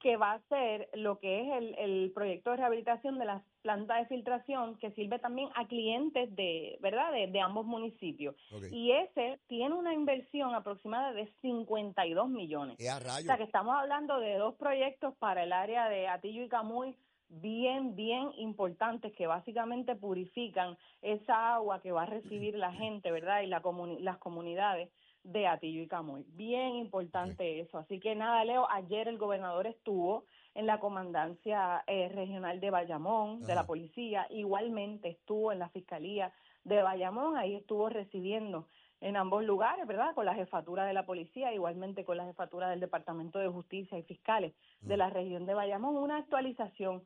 que 0.00 0.16
va 0.16 0.32
a 0.32 0.42
ser 0.48 0.88
lo 0.94 1.18
que 1.18 1.42
es 1.42 1.52
el, 1.56 1.74
el 1.78 2.12
proyecto 2.12 2.50
de 2.50 2.56
rehabilitación 2.56 3.18
de 3.18 3.24
las 3.24 3.42
plantas 3.62 4.00
de 4.00 4.06
filtración 4.06 4.76
que 4.78 4.90
sirve 4.92 5.18
también 5.18 5.48
a 5.54 5.66
clientes 5.66 6.34
de, 6.36 6.76
¿verdad?, 6.80 7.12
de, 7.12 7.28
de 7.28 7.40
ambos 7.40 7.64
municipios. 7.64 8.36
Y 8.70 8.92
ese 8.92 9.40
tiene 9.46 9.74
una 9.74 9.94
inversión 9.94 10.54
aproximada 10.54 11.12
de 11.12 11.32
52 11.40 12.28
millones. 12.28 12.76
O 12.78 13.26
sea 13.26 13.36
que 13.36 13.44
estamos 13.44 13.74
hablando 13.74 14.20
de 14.20 14.36
dos 14.36 14.54
proyectos 14.56 15.14
para 15.16 15.44
el 15.44 15.52
área 15.52 15.88
de 15.88 16.08
Atillo 16.08 16.42
y 16.42 16.48
Camuy 16.48 16.94
bien, 17.40 17.96
bien 17.96 18.30
importantes 18.36 19.12
que 19.12 19.26
básicamente 19.26 19.94
purifican 19.94 20.76
esa 21.02 21.54
agua 21.54 21.80
que 21.80 21.92
va 21.92 22.02
a 22.02 22.06
recibir 22.06 22.56
la 22.56 22.72
gente, 22.72 23.10
¿verdad? 23.10 23.42
Y 23.42 23.46
la 23.46 23.62
comuni- 23.62 23.98
las 24.00 24.18
comunidades 24.18 24.90
de 25.22 25.46
Atillo 25.46 25.82
y 25.82 25.88
Camuy. 25.88 26.24
Bien 26.28 26.74
importante 26.74 27.60
eso. 27.60 27.78
Así 27.78 27.98
que 27.98 28.14
nada, 28.14 28.44
Leo, 28.44 28.66
ayer 28.70 29.08
el 29.08 29.16
gobernador 29.16 29.66
estuvo 29.66 30.24
en 30.54 30.66
la 30.66 30.78
comandancia 30.78 31.82
eh, 31.86 32.08
regional 32.10 32.60
de 32.60 32.70
Bayamón, 32.70 33.40
de 33.40 33.54
la 33.54 33.66
policía, 33.66 34.26
igualmente 34.30 35.08
estuvo 35.08 35.50
en 35.50 35.58
la 35.58 35.70
fiscalía 35.70 36.32
de 36.62 36.82
Bayamón, 36.82 37.36
ahí 37.36 37.54
estuvo 37.54 37.88
recibiendo 37.88 38.68
en 39.00 39.16
ambos 39.16 39.44
lugares, 39.44 39.86
¿verdad? 39.86 40.14
Con 40.14 40.24
la 40.24 40.34
jefatura 40.34 40.84
de 40.86 40.94
la 40.94 41.04
policía, 41.04 41.52
igualmente 41.52 42.04
con 42.04 42.16
la 42.16 42.24
jefatura 42.24 42.70
del 42.70 42.80
Departamento 42.80 43.38
de 43.38 43.48
Justicia 43.48 43.98
y 43.98 44.02
fiscales 44.02 44.54
de 44.80 44.96
la 44.96 45.10
región 45.10 45.44
de 45.44 45.54
Bayamón, 45.54 45.96
una 45.96 46.18
actualización 46.18 47.02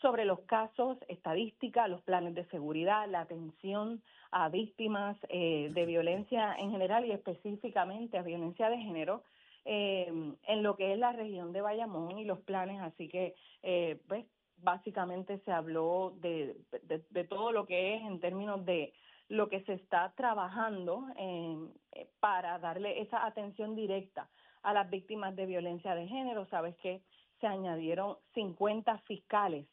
sobre 0.00 0.24
los 0.24 0.40
casos, 0.40 0.98
estadísticas, 1.08 1.88
los 1.88 2.02
planes 2.02 2.34
de 2.34 2.44
seguridad, 2.46 3.08
la 3.08 3.20
atención 3.20 4.02
a 4.30 4.48
víctimas 4.48 5.16
eh, 5.28 5.70
de 5.72 5.86
violencia 5.86 6.54
en 6.58 6.70
general 6.70 7.04
y 7.04 7.12
específicamente 7.12 8.18
a 8.18 8.22
violencia 8.22 8.68
de 8.70 8.78
género 8.78 9.22
eh, 9.64 10.06
en 10.46 10.62
lo 10.62 10.76
que 10.76 10.92
es 10.92 10.98
la 10.98 11.12
región 11.12 11.52
de 11.52 11.60
Bayamón 11.60 12.18
y 12.18 12.24
los 12.24 12.38
planes. 12.40 12.80
Así 12.80 13.08
que, 13.08 13.34
eh, 13.62 14.00
pues, 14.08 14.24
básicamente 14.58 15.38
se 15.44 15.52
habló 15.52 16.14
de, 16.20 16.56
de, 16.82 17.04
de 17.10 17.24
todo 17.24 17.52
lo 17.52 17.66
que 17.66 17.94
es 17.94 18.02
en 18.02 18.20
términos 18.20 18.64
de 18.64 18.92
lo 19.28 19.48
que 19.48 19.62
se 19.64 19.74
está 19.74 20.12
trabajando 20.16 21.06
eh, 21.16 22.08
para 22.18 22.58
darle 22.58 23.00
esa 23.00 23.26
atención 23.26 23.76
directa 23.76 24.28
a 24.62 24.72
las 24.72 24.88
víctimas 24.90 25.36
de 25.36 25.46
violencia 25.46 25.94
de 25.94 26.08
género. 26.08 26.46
Sabes 26.46 26.76
que 26.78 27.02
se 27.40 27.46
añadieron 27.46 28.16
50 28.34 28.98
fiscales 29.00 29.66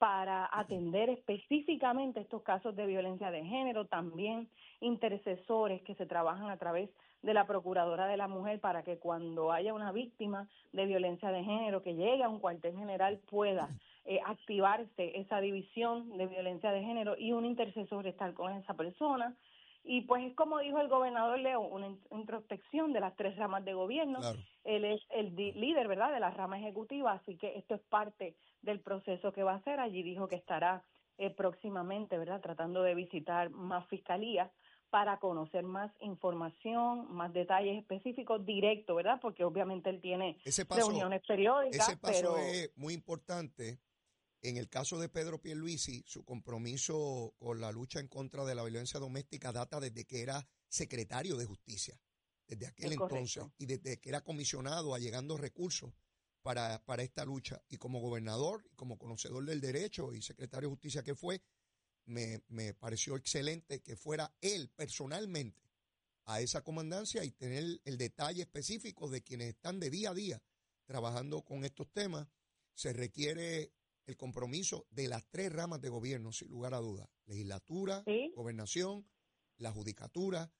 para 0.00 0.48
atender 0.50 1.10
específicamente 1.10 2.20
estos 2.20 2.40
casos 2.42 2.74
de 2.74 2.86
violencia 2.86 3.30
de 3.30 3.44
género, 3.44 3.84
también 3.84 4.48
intercesores 4.80 5.82
que 5.82 5.94
se 5.94 6.06
trabajan 6.06 6.48
a 6.48 6.56
través 6.56 6.88
de 7.20 7.34
la 7.34 7.46
Procuradora 7.46 8.06
de 8.06 8.16
la 8.16 8.26
Mujer 8.26 8.60
para 8.60 8.82
que 8.82 8.96
cuando 8.96 9.52
haya 9.52 9.74
una 9.74 9.92
víctima 9.92 10.48
de 10.72 10.86
violencia 10.86 11.30
de 11.30 11.44
género 11.44 11.82
que 11.82 11.96
llegue 11.96 12.24
a 12.24 12.30
un 12.30 12.38
cuartel 12.38 12.74
general 12.78 13.20
pueda 13.30 13.68
eh, 14.06 14.20
activarse 14.24 15.20
esa 15.20 15.38
división 15.42 16.16
de 16.16 16.26
violencia 16.28 16.72
de 16.72 16.82
género 16.82 17.14
y 17.18 17.32
un 17.32 17.44
intercesor 17.44 18.06
estar 18.06 18.32
con 18.32 18.54
esa 18.54 18.72
persona. 18.72 19.36
Y 19.82 20.02
pues 20.02 20.24
es 20.24 20.34
como 20.34 20.58
dijo 20.58 20.78
el 20.80 20.88
gobernador 20.88 21.38
Leo, 21.38 21.60
una 21.60 21.86
in- 21.86 22.00
introspección 22.10 22.92
de 22.92 23.00
las 23.00 23.16
tres 23.16 23.36
ramas 23.36 23.64
de 23.64 23.74
gobierno. 23.74 24.18
Claro. 24.20 24.38
Él 24.64 24.84
es 24.84 25.00
el 25.10 25.34
líder, 25.34 25.88
¿verdad?, 25.88 26.12
de 26.12 26.20
la 26.20 26.30
rama 26.30 26.58
ejecutiva, 26.58 27.12
así 27.12 27.36
que 27.36 27.56
esto 27.56 27.74
es 27.74 27.80
parte 27.82 28.36
del 28.62 28.80
proceso 28.80 29.32
que 29.32 29.42
va 29.42 29.52
a 29.52 29.56
hacer. 29.56 29.80
Allí 29.80 30.02
dijo 30.02 30.28
que 30.28 30.36
estará 30.36 30.84
eh, 31.18 31.30
próximamente, 31.30 32.18
¿verdad?, 32.18 32.40
tratando 32.40 32.82
de 32.82 32.94
visitar 32.94 33.50
más 33.50 33.86
fiscalías 33.88 34.50
para 34.90 35.18
conocer 35.18 35.62
más 35.62 35.92
información, 36.00 37.06
más 37.14 37.32
detalles 37.32 37.78
específicos 37.78 38.44
directos, 38.44 38.96
¿verdad? 38.96 39.18
Porque 39.20 39.44
obviamente 39.44 39.88
él 39.88 40.00
tiene 40.00 40.36
paso, 40.68 40.88
reuniones 40.88 41.22
periódicas, 41.26 41.88
ese 41.88 41.96
paso 41.96 42.12
pero 42.12 42.36
es 42.36 42.76
muy 42.76 42.94
importante. 42.94 43.78
En 44.42 44.56
el 44.56 44.68
caso 44.68 44.98
de 44.98 45.10
Pedro 45.10 45.40
Pierluisi, 45.40 46.02
su 46.06 46.24
compromiso 46.24 47.34
con 47.38 47.60
la 47.60 47.70
lucha 47.70 48.00
en 48.00 48.08
contra 48.08 48.44
de 48.44 48.54
la 48.54 48.62
violencia 48.62 48.98
doméstica 48.98 49.52
data 49.52 49.80
desde 49.80 50.06
que 50.06 50.22
era 50.22 50.48
secretario 50.68 51.36
de 51.36 51.44
Justicia, 51.44 52.00
desde 52.46 52.66
aquel 52.66 52.92
entonces, 52.92 53.44
y 53.58 53.66
desde 53.66 54.00
que 54.00 54.08
era 54.08 54.22
comisionado 54.22 54.94
allegando 54.94 55.36
recursos 55.36 55.92
para, 56.40 56.82
para 56.86 57.02
esta 57.02 57.24
lucha. 57.24 57.62
Y 57.68 57.76
como 57.76 58.00
gobernador, 58.00 58.64
y 58.72 58.74
como 58.76 58.98
conocedor 58.98 59.44
del 59.44 59.60
derecho 59.60 60.14
y 60.14 60.22
secretario 60.22 60.68
de 60.68 60.74
Justicia 60.74 61.02
que 61.02 61.14
fue, 61.14 61.42
me, 62.06 62.42
me 62.48 62.72
pareció 62.72 63.16
excelente 63.16 63.82
que 63.82 63.94
fuera 63.94 64.34
él 64.40 64.70
personalmente 64.74 65.70
a 66.24 66.40
esa 66.40 66.62
comandancia 66.62 67.24
y 67.24 67.30
tener 67.32 67.80
el 67.84 67.98
detalle 67.98 68.42
específico 68.42 69.10
de 69.10 69.22
quienes 69.22 69.48
están 69.48 69.80
de 69.80 69.90
día 69.90 70.10
a 70.10 70.14
día 70.14 70.42
trabajando 70.86 71.42
con 71.42 71.64
estos 71.64 71.92
temas. 71.92 72.26
Se 72.74 72.92
requiere 72.92 73.72
el 74.10 74.16
compromiso 74.16 74.86
de 74.90 75.08
las 75.08 75.24
tres 75.30 75.52
ramas 75.52 75.80
de 75.80 75.88
gobierno, 75.88 76.32
sin 76.32 76.48
lugar 76.48 76.74
a 76.74 76.78
dudas, 76.78 77.08
legislatura, 77.26 78.02
Sí. 78.04 78.32
gobernación, 78.34 79.08
la 79.58 79.72
judicatura, 79.72 80.52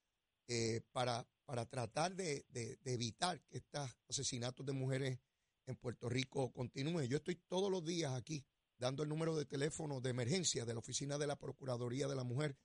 eh, 0.47 0.81
para, 0.91 1.27
para 1.45 1.65
tratar 1.65 2.15
de, 2.15 2.45
de- 2.49 2.77
de 2.77 2.93
evitar 2.93 3.41
que 3.43 3.57
estos 3.57 3.89
asesinatos 4.09 4.65
de 4.65 4.73
mujeres 4.73 5.19
en 5.67 5.75
Puerto 5.75 6.09
Rico 6.09 6.51
continúen. 6.51 7.07
Yo 7.07 7.17
estoy 7.17 7.35
todos 7.35 7.69
los 7.71 7.83
días 7.85 8.13
aquí 8.13 8.43
dando 8.77 9.03
el 9.03 9.09
número 9.09 9.35
de 9.35 9.45
teléfono 9.45 10.01
de 10.01 10.09
emergencia 10.09 10.65
de 10.65 10.73
la 10.73 10.79
Oficina 10.79 11.17
de 11.17 11.27
la 11.27 11.37
Procuraduría 11.37 12.07
de 12.07 12.15
la 12.15 12.23
Mujer. 12.23 12.57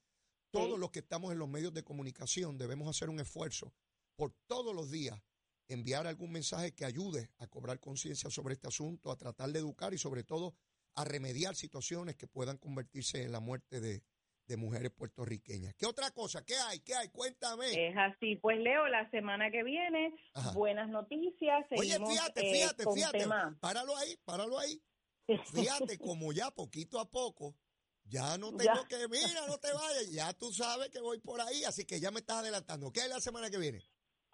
Todos 0.51 0.75
Sí. 0.75 0.81
los 0.81 0.91
que 0.91 1.01
estamos 1.01 1.31
en 1.33 1.39
los 1.39 1.49
medios 1.49 1.75
de 1.75 1.83
comunicación 1.85 2.57
debemos 2.57 2.89
hacer 2.89 3.11
un 3.11 3.21
esfuerzo 3.21 3.75
por 4.17 4.33
todos 4.47 4.75
los 4.75 4.91
días 4.91 5.21
enviar 5.69 6.07
algún 6.07 6.31
mensaje 6.33 6.73
que 6.75 6.85
ayude 6.85 7.31
a 7.39 7.49
cobrar 7.49 7.81
conciencia 7.81 8.31
sobre 8.31 8.55
este 8.55 8.69
asunto, 8.69 9.11
a 9.11 9.17
tratar 9.17 9.51
de 9.53 9.59
educar 9.59 9.93
y 9.93 9.99
sobre 9.99 10.23
todo 10.25 10.55
a 10.97 11.05
remediar 11.05 11.55
situaciones 11.55 12.17
que 12.17 12.27
puedan 12.27 12.57
convertirse 12.59 13.23
en 13.23 13.31
la 13.33 13.41
muerte 13.41 13.81
de, 13.81 14.03
de 14.47 14.57
mujeres 14.57 14.91
puertorriqueñas. 14.93 15.75
¿Qué 15.75 15.87
otra 15.87 16.11
cosa? 16.11 16.45
¿Qué 16.45 16.57
hay? 16.57 16.81
¿Qué 16.81 16.95
hay? 16.95 17.09
Cuéntame. 17.11 17.89
es 17.89 17.95
así. 17.97 18.37
Pues 18.37 18.59
Leo, 18.59 18.87
la 18.89 19.09
semana 19.11 19.51
que 19.51 19.63
viene, 19.63 20.15
Ajá. 20.35 20.53
buenas 20.53 20.89
noticias. 20.89 21.67
Oye, 21.77 21.99
fíjate, 22.05 22.41
eh, 22.49 22.53
fíjate, 22.55 22.85
fíjate. 22.95 23.27
Páralo 23.61 23.97
ahí, 23.97 24.17
páralo 24.25 24.59
ahí. 24.59 24.83
Fíjate 25.53 25.99
como 25.99 26.33
ya 26.33 26.53
poquito 26.53 27.01
a 27.01 27.11
poco, 27.11 27.57
ya 28.05 28.39
no 28.39 28.53
Ya. 28.59 28.73
tengo 28.75 28.87
que, 28.87 29.09
mira, 29.09 29.45
no 29.49 29.59
te 29.59 29.73
vayas, 29.73 30.09
ya 30.13 30.33
tú 30.33 30.53
sabes 30.53 30.89
que 30.91 31.01
voy 31.01 31.19
por 31.19 31.41
ahí, 31.41 31.65
así 31.65 31.85
que 31.85 31.99
ya 31.99 32.13
me 32.13 32.21
estás 32.21 32.39
adelantando. 32.39 32.93
¿Qué 32.93 33.01
hay 33.01 33.09
la 33.09 33.21
semana 33.21 33.51
que 33.51 33.59
viene? 33.59 33.83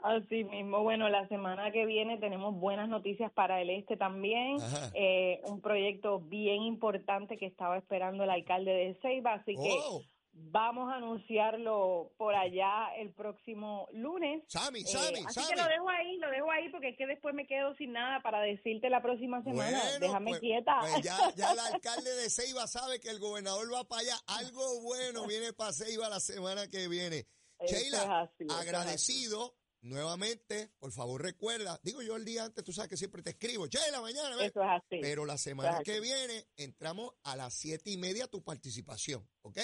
Así 0.02 0.44
mismo, 0.44 0.82
bueno, 0.82 1.08
la 1.08 1.26
semana 1.28 1.70
que 1.70 1.86
viene 1.86 2.18
tenemos 2.18 2.54
buenas 2.54 2.88
noticias 2.88 3.30
para 3.32 3.60
el 3.60 3.70
este 3.70 3.96
también. 3.96 4.56
Eh, 4.94 5.40
un 5.44 5.60
proyecto 5.60 6.18
bien 6.20 6.62
importante 6.62 7.36
que 7.38 7.46
estaba 7.46 7.78
esperando 7.78 8.24
el 8.24 8.30
alcalde 8.30 8.72
de 8.72 8.94
Ceiba, 9.00 9.34
así 9.34 9.54
que 9.54 9.78
Oh, 9.84 10.02
vamos 10.34 10.90
a 10.90 10.96
anunciarlo 10.96 12.10
por 12.16 12.34
allá 12.34 12.88
el 12.96 13.10
próximo 13.12 13.86
lunes. 13.92 14.42
Sammy, 14.48 14.80
Eh, 14.80 14.86
Sammy, 14.86 15.18
así 15.26 15.40
Sammy. 15.40 15.48
que 15.54 15.56
lo 15.62 15.68
dejo 15.68 15.88
ahí, 15.90 16.16
lo 16.18 16.30
dejo 16.30 16.50
ahí 16.50 16.68
porque 16.70 16.88
es 16.88 16.96
que 16.96 17.06
después 17.06 17.34
me 17.34 17.46
quedo 17.46 17.74
sin 17.76 17.92
nada 17.92 18.20
para 18.22 18.40
decirte 18.40 18.90
la 18.90 19.02
próxima 19.02 19.42
semana. 19.44 19.78
Bueno, 19.78 19.98
Déjame 20.00 20.30
pues- 20.30 20.40
quieta. 20.40 20.78
Pues 20.80 21.02
ya, 21.02 21.16
ya 21.36 21.52
el 21.52 21.58
alcalde 21.74 22.10
de 22.16 22.28
Ceiba 22.30 22.66
sabe 22.66 22.98
que 22.98 23.10
el 23.10 23.20
gobernador 23.20 23.72
va 23.72 23.84
para 23.84 24.00
allá. 24.02 24.16
Algo 24.26 24.80
bueno 24.82 25.26
viene 25.26 25.52
para 25.52 25.72
Ceiba 25.72 26.08
la 26.08 26.18
semana 26.20 26.66
que 26.68 26.88
viene. 26.88 27.24
Sheila, 27.64 28.28
agradecido 28.58 29.54
nuevamente. 29.82 30.70
Por 30.78 30.92
favor, 30.92 31.22
recuerda. 31.22 31.78
Digo 31.82 32.02
yo 32.02 32.16
el 32.16 32.24
día 32.24 32.44
antes, 32.44 32.64
tú 32.64 32.72
sabes 32.72 32.88
que 32.88 32.96
siempre 32.96 33.22
te 33.22 33.30
escribo. 33.30 33.66
Sheila, 33.66 34.00
mañana. 34.00 34.36
ven. 34.36 34.46
Eso 34.46 34.62
es 34.62 34.68
así. 34.70 34.98
Pero 35.00 35.26
la 35.26 35.36
semana 35.38 35.82
que 35.84 36.00
viene 36.00 36.46
entramos 36.56 37.14
a 37.24 37.36
las 37.36 37.54
siete 37.54 37.90
y 37.90 37.96
media 37.96 38.26
tu 38.26 38.42
participación, 38.42 39.28
¿ok? 39.42 39.58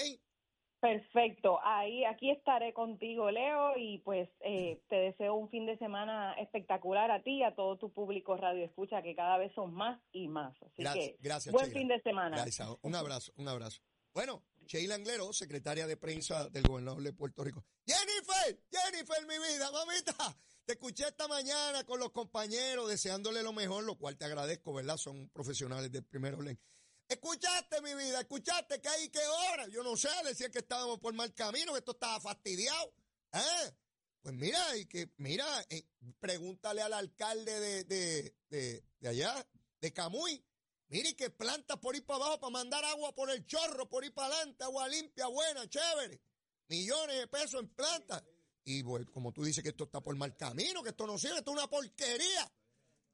Perfecto, 0.81 1.59
ahí 1.65 2.05
aquí 2.05 2.31
estaré 2.31 2.73
contigo, 2.73 3.33
Leo, 3.33 3.77
y 3.77 3.99
pues 3.99 4.29
eh, 4.41 4.81
te 4.89 4.95
deseo 4.95 5.35
un 5.35 5.51
fin 5.51 5.67
de 5.67 5.77
semana 5.79 6.35
espectacular 6.35 7.11
a 7.11 7.21
ti 7.21 7.39
y 7.39 7.43
a 7.43 7.53
todo 7.57 7.77
tu 7.79 7.93
público 7.93 8.37
radio 8.37 8.65
escucha, 8.65 9.03
que 9.03 9.17
cada 9.17 9.39
vez 9.39 9.53
son 9.55 9.75
más 9.75 10.01
y 10.13 10.29
más. 10.29 10.55
Así 10.63 10.83
Gracias, 10.83 11.09
que 11.09 11.17
gracias, 11.21 11.53
buen 11.53 11.67
Sheila. 11.67 11.81
fin 11.81 11.89
de 11.89 12.01
semana. 12.03 12.37
Gracias. 12.37 12.69
Un 12.83 12.95
abrazo, 12.95 13.33
un 13.37 13.49
abrazo. 13.49 13.83
Bueno, 14.15 14.45
Sheila 14.69 14.97
Anglero, 14.97 15.33
secretaria 15.33 15.87
de 15.87 15.97
prensa 15.97 16.47
del 16.51 16.63
gobernador 16.65 17.03
de 17.03 17.15
Puerto 17.15 17.43
Rico. 17.43 17.65
Jennifer, 17.87 18.63
Jennifer, 18.71 19.27
mi 19.27 19.39
vida, 19.39 19.71
mamita. 19.73 20.39
Te 20.67 20.75
escuché 20.75 21.09
esta 21.09 21.27
mañana 21.27 21.85
con 21.85 21.99
los 21.99 22.13
compañeros 22.13 22.87
deseándole 22.87 23.43
lo 23.43 23.55
mejor, 23.55 23.85
lo 23.85 23.97
cual 23.97 24.19
te 24.19 24.27
agradezco, 24.27 24.75
¿verdad? 24.75 24.99
Son 24.99 25.31
profesionales 25.31 25.91
del 25.91 26.05
primer 26.05 26.35
orden. 26.35 26.61
Escuchaste, 27.09 27.81
mi 27.81 27.95
vida, 27.95 28.21
escuchaste 28.21 28.79
que 28.79 28.89
hay 28.91 29.09
que 29.09 29.27
hora. 29.27 29.67
Yo 29.69 29.83
no 29.83 29.97
sé, 29.97 30.11
decían 30.27 30.53
que 30.53 30.59
estábamos 30.59 30.99
por 30.99 31.15
mal 31.15 31.33
camino, 31.33 31.73
que 31.73 31.79
esto 31.79 31.93
estaba 31.93 32.21
fastidiado. 32.21 32.93
¿Eh? 33.33 33.73
Pues 34.21 34.35
mira, 34.35 34.77
y 34.77 34.85
que, 34.85 35.11
mira, 35.17 35.47
eh, 35.71 35.87
pregúntale 36.21 36.83
al 36.83 36.93
alcalde 36.93 37.59
de, 37.59 37.85
de, 37.85 38.35
de, 38.51 38.85
de 39.01 39.09
allá, 39.09 39.49
de 39.81 39.93
Camuy. 39.95 40.45
Mire 40.91 41.15
que 41.15 41.31
plantas 41.31 41.79
por 41.79 41.95
ir 41.95 42.05
para 42.07 42.25
abajo 42.25 42.41
para 42.41 42.51
mandar 42.51 42.85
agua 42.85 43.15
por 43.15 43.31
el 43.31 43.45
chorro, 43.45 43.89
por 43.89 44.05
ir 44.05 44.15
para 44.15 44.35
adelante, 44.35 44.65
agua 44.65 44.89
limpia, 44.89 45.27
buena, 45.27 45.69
chévere. 45.69 46.21
Millones 46.69 47.19
de 47.19 47.27
pesos 47.27 47.61
en 47.61 47.69
plantas. 47.69 48.23
Y 48.65 48.83
bueno, 48.83 49.07
como 49.13 49.33
tú 49.33 49.45
dices 49.45 49.63
que 49.63 49.71
esto 49.71 49.85
está 49.85 50.01
por 50.01 50.15
mal 50.17 50.37
camino, 50.37 50.83
que 50.83 50.91
esto 50.91 51.07
no 51.07 51.19
sirve, 51.19 51.39
esto 51.39 51.51
es 51.51 51.59
una 51.59 51.69
porquería, 51.69 52.53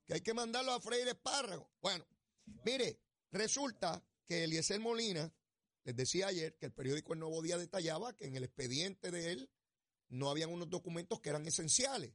que 0.05 0.15
hay 0.15 0.21
que 0.21 0.35
mandarlo 0.35 0.73
a 0.73 0.81
freír 0.81 1.07
espárragos. 1.09 1.69
Bueno, 1.81 2.07
mire, 2.65 3.01
resulta 3.31 4.05
que 4.27 4.45
Eliezer 4.45 4.81
Molina, 4.81 5.33
les 5.85 5.97
decía 5.97 6.29
ayer 6.29 6.57
que 6.57 6.67
el 6.67 6.73
periódico 6.73 7.13
El 7.13 7.21
Nuevo 7.21 7.43
Día 7.43 7.59
detallaba 7.59 8.17
que 8.17 8.27
en 8.27 8.37
el 8.37 8.45
expediente 8.45 9.11
de 9.11 9.33
él 9.33 9.51
no 10.09 10.31
habían 10.31 10.51
unos 10.51 10.71
documentos 10.71 11.21
que 11.21 11.31
eran 11.31 11.47
esenciales. 11.47 12.15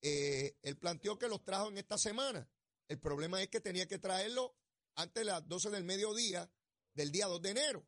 Eh, 0.00 0.58
él 0.62 0.78
planteó 0.78 1.18
que 1.18 1.28
los 1.28 1.44
trajo 1.44 1.68
en 1.68 1.78
esta 1.78 1.96
semana. 1.96 2.48
El 2.88 2.98
problema 2.98 3.40
es 3.40 3.48
que 3.48 3.60
tenía 3.60 3.86
que 3.86 3.98
traerlo 3.98 4.54
antes 4.96 5.20
de 5.20 5.24
las 5.24 5.46
12 5.46 5.70
del 5.70 5.84
mediodía 5.84 6.50
del 6.94 7.10
día 7.10 7.26
2 7.26 7.42
de 7.42 7.50
enero. 7.50 7.86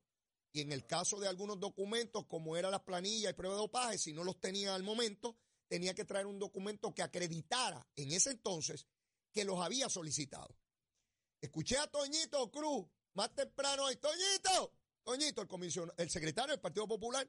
Y 0.52 0.60
en 0.60 0.72
el 0.72 0.86
caso 0.86 1.18
de 1.18 1.28
algunos 1.28 1.58
documentos, 1.58 2.26
como 2.26 2.56
era 2.56 2.70
la 2.70 2.84
planilla 2.84 3.30
y 3.30 3.34
prueba 3.34 3.56
de 3.56 3.60
dopaje, 3.60 3.98
si 3.98 4.12
no 4.12 4.22
los 4.22 4.40
tenía 4.40 4.74
al 4.74 4.84
momento, 4.84 5.36
tenía 5.66 5.94
que 5.94 6.04
traer 6.04 6.26
un 6.26 6.38
documento 6.38 6.94
que 6.94 7.02
acreditara 7.02 7.86
en 7.96 8.12
ese 8.12 8.30
entonces 8.30 8.86
que 9.32 9.44
los 9.44 9.60
había 9.60 9.88
solicitado. 9.88 10.56
Escuché 11.40 11.76
a 11.78 11.88
Toñito 11.88 12.50
Cruz 12.50 12.86
más 13.14 13.34
temprano 13.34 13.84
hoy. 13.84 13.96
Toñito, 13.96 14.72
Toñito, 15.02 15.42
el, 15.42 15.48
comisión, 15.48 15.92
el 15.96 16.08
secretario 16.08 16.52
del 16.52 16.60
Partido 16.60 16.86
Popular, 16.86 17.28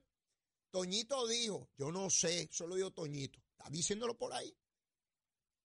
Toñito 0.70 1.28
dijo, 1.28 1.70
yo 1.78 1.92
no 1.92 2.10
sé, 2.10 2.48
solo 2.52 2.76
dijo 2.76 2.92
Toñito, 2.92 3.40
está 3.52 3.70
diciéndolo 3.70 4.18
por 4.18 4.34
ahí, 4.34 4.56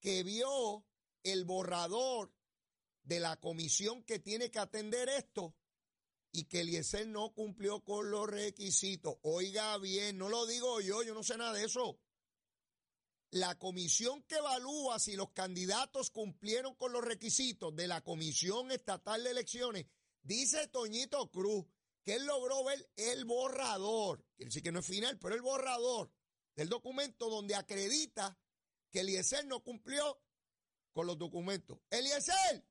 que 0.00 0.22
vio 0.22 0.86
el 1.22 1.44
borrador 1.44 2.32
de 3.02 3.20
la 3.20 3.36
comisión 3.38 4.02
que 4.04 4.18
tiene 4.18 4.50
que 4.50 4.58
atender 4.58 5.08
esto 5.08 5.54
y 6.32 6.44
que 6.44 6.60
Eliezer 6.60 7.06
no 7.08 7.32
cumplió 7.32 7.80
con 7.80 8.10
los 8.10 8.28
requisitos. 8.28 9.16
Oiga 9.22 9.76
bien, 9.78 10.18
no 10.18 10.28
lo 10.28 10.46
digo 10.46 10.80
yo, 10.80 11.02
yo 11.02 11.14
no 11.14 11.22
sé 11.22 11.36
nada 11.36 11.52
de 11.54 11.64
eso. 11.64 11.98
La 13.32 13.56
comisión 13.58 14.22
que 14.24 14.36
evalúa 14.36 14.98
si 14.98 15.14
los 15.14 15.30
candidatos 15.30 16.10
cumplieron 16.10 16.74
con 16.74 16.92
los 16.92 17.04
requisitos 17.04 17.74
de 17.76 17.86
la 17.86 18.00
Comisión 18.00 18.72
Estatal 18.72 19.22
de 19.22 19.30
Elecciones, 19.30 19.86
dice 20.22 20.66
Toñito 20.66 21.30
Cruz, 21.30 21.64
que 22.02 22.14
él 22.14 22.26
logró 22.26 22.64
ver 22.64 22.90
el 22.96 23.24
borrador, 23.24 24.24
quiere 24.36 24.48
decir 24.48 24.62
que 24.62 24.72
no 24.72 24.80
es 24.80 24.86
final, 24.86 25.18
pero 25.18 25.36
el 25.36 25.42
borrador 25.42 26.10
del 26.56 26.68
documento 26.68 27.30
donde 27.30 27.54
acredita 27.54 28.36
que 28.90 29.00
Eliezer 29.00 29.46
no 29.46 29.62
cumplió 29.62 30.20
con 30.92 31.06
los 31.06 31.16
documentos. 31.16 31.78
Eliezer, 31.88 32.66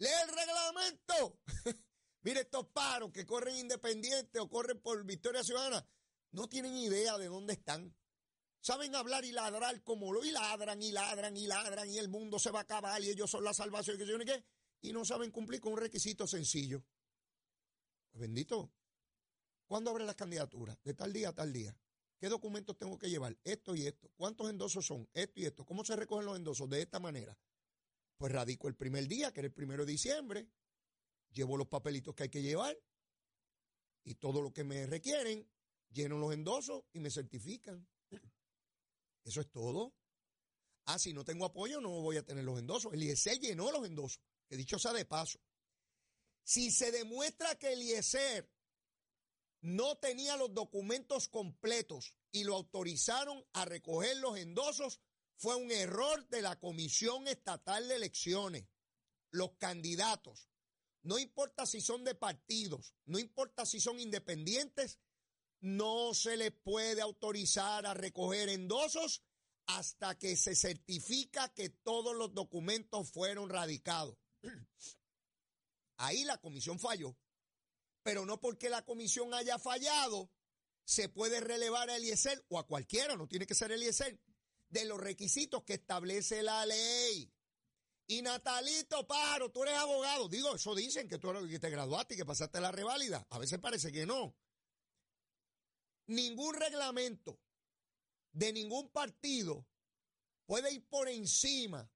lee 0.00 0.08
el 0.24 0.28
reglamento. 0.34 1.38
Mire, 2.22 2.40
estos 2.40 2.66
paros 2.66 3.12
que 3.12 3.24
corren 3.24 3.56
independientes 3.56 4.40
o 4.40 4.48
corren 4.48 4.80
por 4.80 5.04
Victoria 5.04 5.44
Ciudadana, 5.44 5.86
no 6.32 6.48
tienen 6.48 6.76
idea 6.76 7.16
de 7.18 7.28
dónde 7.28 7.54
están. 7.54 7.94
Saben 8.60 8.94
hablar 8.94 9.24
y 9.24 9.32
ladrar 9.32 9.82
como 9.82 10.12
lo, 10.12 10.22
y 10.24 10.30
ladran 10.30 10.82
y 10.82 10.92
ladran 10.92 11.36
y 11.36 11.46
ladran 11.46 11.88
y 11.88 11.98
el 11.98 12.08
mundo 12.08 12.38
se 12.38 12.50
va 12.50 12.60
a 12.60 12.62
acabar 12.62 13.02
y 13.02 13.08
ellos 13.08 13.30
son 13.30 13.42
la 13.42 13.54
salvación 13.54 13.96
y 14.00 14.24
qué, 14.26 14.44
y 14.82 14.92
no 14.92 15.04
saben 15.04 15.30
cumplir 15.30 15.60
con 15.60 15.72
un 15.72 15.78
requisito 15.78 16.26
sencillo. 16.26 16.84
Pues 18.10 18.20
bendito. 18.20 18.70
¿Cuándo 19.66 19.90
abre 19.90 20.04
las 20.04 20.16
candidaturas? 20.16 20.76
De 20.82 20.94
tal 20.94 21.12
día 21.12 21.28
a 21.28 21.32
tal 21.32 21.52
día. 21.52 21.74
¿Qué 22.18 22.28
documentos 22.28 22.76
tengo 22.76 22.98
que 22.98 23.08
llevar? 23.08 23.38
Esto 23.44 23.74
y 23.74 23.86
esto. 23.86 24.10
¿Cuántos 24.16 24.50
endosos 24.50 24.84
son? 24.84 25.08
Esto 25.14 25.40
y 25.40 25.46
esto. 25.46 25.64
¿Cómo 25.64 25.84
se 25.84 25.96
recogen 25.96 26.26
los 26.26 26.36
endosos? 26.36 26.68
De 26.68 26.82
esta 26.82 26.98
manera. 26.98 27.38
Pues 28.20 28.32
radico 28.32 28.68
el 28.68 28.74
primer 28.74 29.08
día, 29.08 29.32
que 29.32 29.40
era 29.40 29.46
el 29.46 29.54
primero 29.54 29.86
de 29.86 29.92
diciembre 29.92 30.46
llevo 31.32 31.56
los 31.56 31.68
papelitos 31.68 32.14
que 32.14 32.24
hay 32.24 32.28
que 32.28 32.42
llevar 32.42 32.78
y 34.04 34.16
todo 34.16 34.42
lo 34.42 34.52
que 34.52 34.62
me 34.62 34.84
requieren, 34.84 35.48
lleno 35.88 36.18
los 36.18 36.34
endosos 36.34 36.84
y 36.92 37.00
me 37.00 37.10
certifican. 37.10 37.88
Eso 39.24 39.40
es 39.40 39.50
todo. 39.50 39.94
Ah, 40.84 40.98
si 40.98 41.14
no 41.14 41.24
tengo 41.24 41.46
apoyo, 41.46 41.80
no 41.80 41.88
voy 41.88 42.18
a 42.18 42.22
tener 42.22 42.44
los 42.44 42.58
endosos. 42.58 42.92
Eliezer 42.92 43.40
llenó 43.40 43.72
los 43.72 43.86
endosos, 43.86 44.20
que 44.46 44.58
dicho 44.58 44.78
sea 44.78 44.92
de 44.92 45.06
paso. 45.06 45.40
Si 46.44 46.70
se 46.70 46.92
demuestra 46.92 47.54
que 47.54 47.72
Eliezer 47.72 48.52
no 49.62 49.96
tenía 49.96 50.36
los 50.36 50.52
documentos 50.52 51.26
completos 51.28 52.18
y 52.32 52.44
lo 52.44 52.54
autorizaron 52.54 53.42
a 53.54 53.64
recoger 53.64 54.18
los 54.18 54.36
endosos, 54.36 55.00
fue 55.40 55.56
un 55.56 55.70
error 55.70 56.28
de 56.28 56.42
la 56.42 56.58
Comisión 56.58 57.26
Estatal 57.26 57.88
de 57.88 57.96
Elecciones. 57.96 58.68
Los 59.30 59.52
candidatos 59.56 60.50
no 61.02 61.18
importa 61.18 61.64
si 61.64 61.80
son 61.80 62.04
de 62.04 62.14
partidos, 62.14 62.94
no 63.06 63.18
importa 63.18 63.64
si 63.64 63.80
son 63.80 63.98
independientes, 64.00 64.98
no 65.60 66.12
se 66.12 66.36
les 66.36 66.52
puede 66.52 67.00
autorizar 67.00 67.86
a 67.86 67.94
recoger 67.94 68.50
endosos 68.50 69.22
hasta 69.66 70.18
que 70.18 70.36
se 70.36 70.54
certifica 70.54 71.54
que 71.54 71.70
todos 71.70 72.14
los 72.14 72.34
documentos 72.34 73.10
fueron 73.10 73.48
radicados. 73.48 74.18
Ahí 75.96 76.24
la 76.24 76.38
comisión 76.38 76.78
falló, 76.78 77.16
pero 78.02 78.26
no 78.26 78.38
porque 78.38 78.68
la 78.68 78.84
comisión 78.84 79.32
haya 79.32 79.58
fallado, 79.58 80.30
se 80.84 81.08
puede 81.08 81.40
relevar 81.40 81.88
a 81.88 81.96
Eliezer 81.96 82.44
o 82.48 82.58
a 82.58 82.66
cualquiera, 82.66 83.16
no 83.16 83.26
tiene 83.26 83.46
que 83.46 83.54
ser 83.54 83.72
Eliezer, 83.72 84.20
de 84.70 84.84
los 84.84 84.98
requisitos 84.98 85.64
que 85.64 85.74
establece 85.74 86.42
la 86.42 86.64
ley. 86.64 87.30
Y 88.06 88.22
Natalito 88.22 89.06
Paro, 89.06 89.50
tú 89.50 89.62
eres 89.62 89.76
abogado. 89.76 90.28
Digo, 90.28 90.56
eso 90.56 90.74
dicen 90.74 91.08
que 91.08 91.18
tú 91.18 91.32
que 91.48 91.58
te 91.60 91.70
graduaste 91.70 92.14
y 92.14 92.16
que 92.16 92.24
pasaste 92.24 92.60
la 92.60 92.72
reválida. 92.72 93.26
A 93.30 93.38
veces 93.38 93.58
parece 93.58 93.92
que 93.92 94.06
no. 94.06 94.34
Ningún 96.06 96.54
reglamento 96.54 97.38
de 98.32 98.52
ningún 98.52 98.90
partido 98.90 99.66
puede 100.44 100.72
ir 100.72 100.88
por 100.88 101.08
encima 101.08 101.88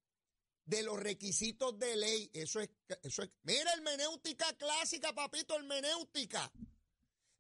de 0.65 0.83
los 0.83 0.99
requisitos 0.99 1.79
de 1.79 1.97
ley. 1.97 2.31
Eso 2.33 2.61
es, 2.61 2.71
eso 3.03 3.23
es. 3.23 3.31
Mira, 3.43 3.73
hermenéutica 3.73 4.53
clásica, 4.57 5.13
papito, 5.13 5.57
hermenéutica. 5.57 6.53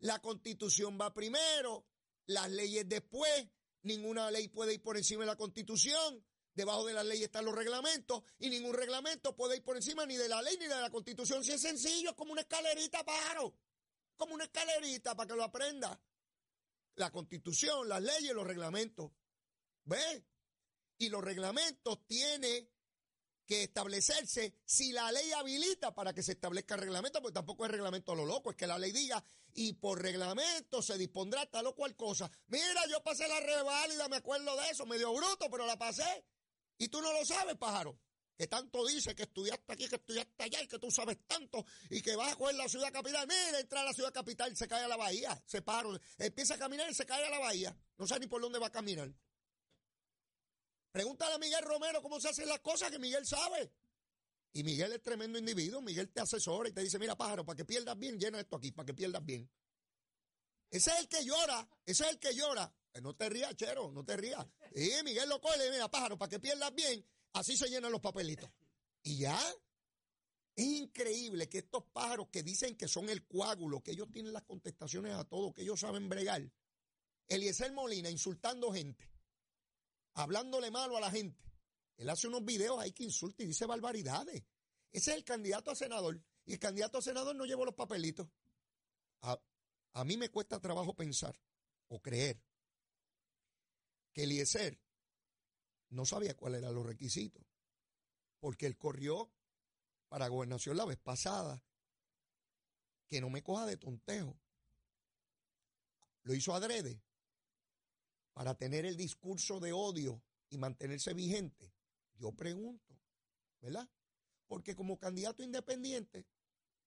La 0.01 0.21
constitución 0.21 0.99
va 1.01 1.15
primero, 1.15 1.87
las 2.27 2.51
leyes 2.51 2.89
después. 2.89 3.49
Ninguna 3.85 4.31
ley 4.31 4.49
puede 4.49 4.75
ir 4.75 4.83
por 4.83 4.97
encima 4.97 5.23
de 5.23 5.29
la 5.29 5.37
constitución. 5.37 6.25
Debajo 6.55 6.87
de 6.87 6.95
la 6.95 7.03
ley 7.03 7.23
están 7.23 7.45
los 7.45 7.55
reglamentos 7.55 8.23
y 8.39 8.49
ningún 8.49 8.75
reglamento 8.75 9.35
puede 9.35 9.57
ir 9.57 9.65
por 9.65 9.77
encima 9.77 10.07
ni 10.07 10.17
de 10.17 10.29
la 10.29 10.41
ley 10.41 10.57
ni 10.59 10.67
de 10.67 10.81
la 10.81 10.91
constitución. 10.91 11.43
Si 11.45 11.53
es 11.53 11.61
sencillo, 11.61 12.11
es 12.11 12.17
como 12.17 12.33
una 12.33 12.43
escalerita, 12.43 13.05
pájaro. 13.05 13.55
Como 14.17 14.35
una 14.35 14.45
escalerita 14.45 15.15
para 15.15 15.27
que 15.27 15.37
lo 15.37 15.43
aprenda. 15.43 16.01
La 16.95 17.11
constitución, 17.11 17.89
las 17.89 18.03
leyes, 18.03 18.33
los 18.33 18.47
reglamentos. 18.47 19.11
¿Ve? 19.85 20.25
Y 20.99 21.09
los 21.09 21.23
reglamentos 21.23 22.07
tienen 22.07 22.71
que 23.47 23.65
establecerse 23.65 24.55
si 24.65 24.93
la 24.93 25.11
ley 25.13 25.33
habilita 25.33 25.95
para 25.95 26.13
que 26.13 26.23
se 26.23 26.33
establezca 26.33 26.75
el 26.75 26.81
reglamento, 26.81 27.21
porque 27.21 27.35
tampoco 27.35 27.65
es 27.65 27.71
reglamento 27.71 28.13
a 28.13 28.17
lo 28.17 28.25
loco, 28.25 28.51
es 28.51 28.57
que 28.57 28.67
la 28.67 28.79
ley 28.79 28.93
diga, 28.93 29.23
y 29.55 29.75
por 29.75 30.01
reglamento 30.01 30.83
se 30.83 30.99
dispondrá 30.99 31.47
tal 31.47 31.67
o 31.67 31.75
cual 31.75 31.95
cosa. 31.97 32.31
Mira, 32.49 32.87
yo 32.89 33.03
pasé 33.03 33.29
la 33.29 33.41
reválida, 33.41 34.09
me 34.09 34.17
acuerdo 34.17 34.57
de 34.57 34.71
eso, 34.71 34.87
medio 34.87 35.13
bruto, 35.13 35.49
pero 35.51 35.67
la 35.67 35.79
pasé. 35.79 36.25
Y 36.79 36.89
tú 36.89 37.01
no 37.01 37.13
lo 37.13 37.25
sabes, 37.25 37.57
pájaro. 37.57 37.99
Que 38.37 38.49
tanto 38.49 38.85
dice 38.85 39.15
que 39.15 39.23
estudiaste 39.23 39.73
aquí, 39.73 39.89
que 39.89 39.95
estudiaste 39.95 40.43
allá 40.43 40.61
y 40.61 40.67
que 40.67 40.81
tú 40.81 40.91
sabes 40.91 41.19
tanto 41.25 41.65
y 41.89 42.03
que 42.03 42.17
vas 42.17 42.33
a 42.33 42.37
coger 42.37 42.57
la 42.57 42.69
ciudad 42.69 42.93
capital. 42.93 43.29
Mira, 43.29 43.61
entra 43.61 43.83
a 43.83 43.85
la 43.85 43.93
ciudad 43.93 44.13
capital 44.13 44.57
se 44.57 44.67
cae 44.67 44.83
a 44.83 44.89
la 44.89 44.97
bahía. 44.97 45.41
Se 45.47 45.63
paro, 45.63 45.97
empieza 46.19 46.55
a 46.55 46.59
caminar 46.59 46.91
y 46.91 46.95
se 46.95 47.07
cae 47.07 47.25
a 47.25 47.31
la 47.31 47.39
bahía. 47.39 47.77
No 47.97 48.09
sabe 48.09 48.23
ni 48.23 48.27
por 48.27 48.43
dónde 48.43 48.59
va 48.59 48.67
a 48.67 48.73
caminar. 48.73 49.15
Pregúntale 50.95 51.35
a 51.35 51.39
Miguel 51.39 51.65
Romero 51.65 52.01
cómo 52.01 52.21
se 52.21 52.29
hacen 52.29 52.49
las 52.49 52.61
cosas, 52.61 52.89
que 52.89 53.01
Miguel 53.01 53.27
sabe. 53.27 53.69
Y 54.53 54.63
Miguel 54.63 54.93
es 54.93 55.03
tremendo 55.03 55.37
individuo. 55.37 55.83
Miguel 55.83 56.09
te 56.13 56.21
asesora 56.21 56.69
y 56.69 56.73
te 56.73 56.83
dice, 56.83 57.01
mira, 57.01 57.17
pájaro, 57.17 57.45
para 57.45 57.57
que 57.57 57.65
pierdas 57.65 57.99
bien, 57.99 58.17
llena 58.17 58.39
esto 58.39 58.55
aquí, 58.55 58.71
para 58.71 58.87
que 58.87 58.95
pierdas 58.95 59.25
bien. 59.25 59.51
Ese 60.71 60.93
es 60.93 61.01
el 61.01 61.09
que 61.09 61.25
llora, 61.25 61.69
ese 61.85 62.05
es 62.05 62.11
el 62.11 62.21
que 62.21 62.33
llora. 62.33 62.73
Eh, 62.93 63.01
no 63.01 63.13
te 63.17 63.29
rías, 63.29 63.57
chero, 63.57 63.91
no 63.91 64.05
te 64.05 64.17
rías. 64.17 64.47
Y 64.73 65.03
Miguel 65.03 65.29
lo 65.29 65.41
coge, 65.41 65.69
mira, 65.73 65.91
pájaro, 65.91 66.17
para 66.17 66.29
que 66.29 66.39
pierdas 66.39 66.73
bien, 66.73 67.05
así 67.33 67.57
se 67.57 67.69
llenan 67.69 67.91
los 67.91 68.01
papelitos. 68.01 68.49
Y 69.03 69.19
ya. 69.19 69.37
Es 70.55 70.65
increíble 70.65 71.49
que 71.49 71.59
estos 71.59 71.83
pájaros 71.93 72.29
que 72.31 72.45
dicen 72.45 72.77
que 72.77 72.87
son 72.87 73.09
el 73.11 73.27
coágulo, 73.27 73.83
que 73.83 73.91
ellos 73.91 74.13
tienen 74.13 74.33
las 74.33 74.45
contestaciones 74.45 75.13
a 75.15 75.25
todo, 75.25 75.53
que 75.53 75.63
ellos 75.63 75.81
saben 75.81 76.09
bregar. 76.09 76.49
Eliezer 77.27 77.73
Molina 77.73 78.09
insultando 78.11 78.73
gente, 78.73 79.14
hablándole 80.15 80.71
malo 80.71 80.97
a 80.97 81.01
la 81.01 81.11
gente. 81.11 81.45
Él 81.97 82.09
hace 82.11 82.27
unos 82.27 82.45
videos 82.45 82.79
ahí 82.81 82.93
que 82.93 83.05
insulta 83.05 83.43
y 83.43 83.47
dice 83.47 83.67
barbaridades. 83.67 84.43
Ese 84.91 85.11
es 85.11 85.17
el 85.17 85.25
candidato 85.25 85.71
a 85.71 85.75
senador. 85.75 86.21
Y 86.45 86.55
el 86.55 86.59
candidato 86.59 86.99
a 86.99 87.03
senador 87.03 87.35
no 87.37 87.45
lleva 87.45 87.65
los 87.65 87.75
papelitos. 87.75 88.29
A, 89.23 89.39
a 89.93 90.05
mí 90.05 90.17
me 90.17 90.31
cuesta 90.31 90.61
trabajo 90.61 90.95
pensar 90.95 91.39
o 91.89 92.01
creer 92.01 92.43
que 94.13 94.25
Eliezer 94.25 94.81
no 95.91 96.05
sabía 96.05 96.37
cuáles 96.37 96.63
eran 96.63 96.75
los 96.75 96.87
requisitos, 96.87 97.45
porque 98.41 98.67
él 98.67 98.77
corrió 98.77 99.33
para 100.09 100.29
gobernación 100.29 100.77
la 100.77 100.85
vez 100.85 100.99
pasada, 100.99 101.63
que 103.09 103.21
no 103.21 103.31
me 103.31 103.43
coja 103.43 103.67
de 103.67 103.77
tontejo. 103.77 104.39
Lo 106.23 106.35
hizo 106.35 106.55
adrede. 106.55 107.03
Para 108.35 108.55
tener 108.55 108.85
el 108.85 108.97
discurso 108.97 109.61
de 109.61 109.73
odio 109.73 110.23
y 110.51 110.59
mantenerse 110.59 111.15
vigente? 111.15 111.73
Yo 112.19 112.33
pregunto, 112.33 113.01
¿verdad? 113.61 113.89
Porque 114.47 114.75
como 114.77 114.99
candidato 114.99 115.43
independiente, 115.43 116.27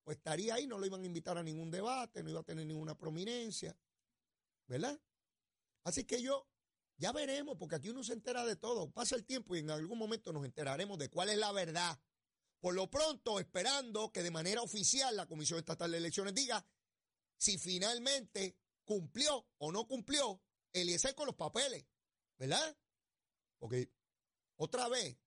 pues 0.04 0.18
estaría 0.18 0.56
ahí, 0.56 0.68
no 0.68 0.78
lo 0.78 0.86
iban 0.86 1.02
a 1.02 1.06
invitar 1.06 1.38
a 1.38 1.44
ningún 1.44 1.72
debate, 1.72 2.24
no 2.24 2.30
iba 2.30 2.42
a 2.42 2.44
tener 2.44 2.66
ninguna 2.66 2.98
prominencia, 2.98 3.76
¿verdad? 4.68 5.00
Así 5.84 6.04
que 6.04 6.22
yo, 6.22 6.48
ya 6.98 7.12
veremos, 7.12 7.58
porque 7.58 7.76
aquí 7.76 7.90
uno 7.90 8.04
se 8.04 8.14
entera 8.14 8.46
de 8.46 8.56
todo. 8.56 8.90
Pasa 8.92 9.16
el 9.16 9.26
tiempo 9.26 9.56
y 9.56 9.60
en 9.60 9.70
algún 9.70 9.98
momento 9.98 10.32
nos 10.32 10.46
enteraremos 10.46 10.98
de 10.98 11.10
cuál 11.10 11.30
es 11.30 11.38
la 11.38 11.52
verdad. 11.52 12.00
Por 12.60 12.74
lo 12.74 12.90
pronto, 12.90 13.40
esperando 13.40 14.12
que 14.12 14.24
de 14.24 14.32
manera 14.32 14.62
oficial 14.62 15.16
la 15.16 15.28
Comisión 15.28 15.60
Estatal 15.60 15.92
de 15.92 15.98
Elecciones 15.98 16.34
diga 16.34 16.66
si 17.38 17.58
finalmente 17.58 18.58
cumplió 18.84 19.46
o 19.58 19.72
no 19.72 19.88
cumplió 19.88 20.42
Eliezer 20.73 21.15
con 21.15 21.27
los 21.27 21.36
papeles, 21.36 21.86
¿verdad? 22.38 22.77
Porque 23.58 23.91
otra 24.58 24.88
vez, 24.88 25.17